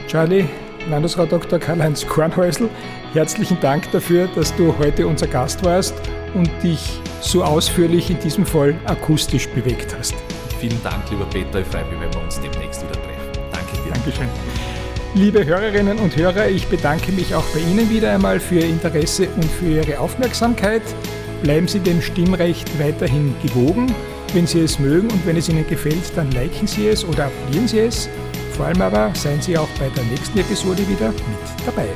Charlie, 0.09 0.45
Landesrat 0.91 1.31
Dr. 1.33 1.59
Karl-Heinz 1.59 2.07
Kornhäusl, 2.07 2.69
herzlichen 3.13 3.59
Dank 3.61 3.91
dafür, 3.93 4.29
dass 4.35 4.55
du 4.57 4.75
heute 4.79 5.07
unser 5.07 5.27
Gast 5.27 5.65
warst 5.65 5.95
und 6.35 6.51
dich 6.63 7.01
so 7.21 7.45
ausführlich 7.45 8.11
in 8.11 8.19
diesem 8.19 8.45
Fall 8.45 8.75
akustisch 8.87 9.49
bewegt 9.49 9.95
hast. 9.97 10.15
Vielen 10.59 10.83
Dank, 10.83 11.11
lieber 11.11 11.25
Peter. 11.27 11.61
Ich 11.61 11.67
freue 11.67 11.85
mich, 11.85 12.01
wenn 12.01 12.13
wir 12.13 12.23
uns 12.23 12.41
demnächst 12.41 12.83
wieder 12.83 12.93
treffen. 12.93 13.43
Danke 13.53 13.73
dir. 13.85 13.93
Dankeschön. 13.93 14.29
Liebe 15.15 15.45
Hörerinnen 15.45 15.99
und 15.99 16.17
Hörer, 16.17 16.49
ich 16.49 16.67
bedanke 16.69 17.13
mich 17.13 17.35
auch 17.35 17.45
bei 17.53 17.61
Ihnen 17.61 17.91
wieder 17.91 18.13
einmal 18.13 18.41
für 18.41 18.57
Ihr 18.57 18.67
Interesse 18.67 19.29
und 19.37 19.45
für 19.45 19.67
Ihre 19.67 19.99
Aufmerksamkeit. 19.99 20.83
Bleiben 21.43 21.69
Sie 21.69 21.81
dem 21.81 22.01
Stimmrecht 22.01 22.79
weiterhin 22.79 23.35
gewogen. 23.43 23.95
Wenn 24.35 24.47
Sie 24.47 24.61
es 24.61 24.79
mögen 24.79 25.11
und 25.11 25.27
wenn 25.27 25.37
es 25.37 25.51
Ihnen 25.51 25.67
gefällt, 25.67 26.17
dann 26.17 26.31
liken 26.31 26.67
Sie 26.67 26.89
es 26.89 27.05
oder 27.05 27.27
abonnieren 27.27 27.69
Sie 27.69 27.81
es. 27.81 28.09
Vor 28.57 28.67
allem 28.67 28.81
aber 28.81 29.13
seien 29.15 29.43
Sie 29.43 29.59
auch 29.59 29.69
bei 29.79 29.91
der 29.91 30.05
nächsten 30.05 30.39
Episode 30.39 30.89
wieder 30.89 31.09
mit 31.09 31.67
dabei. 31.67 31.89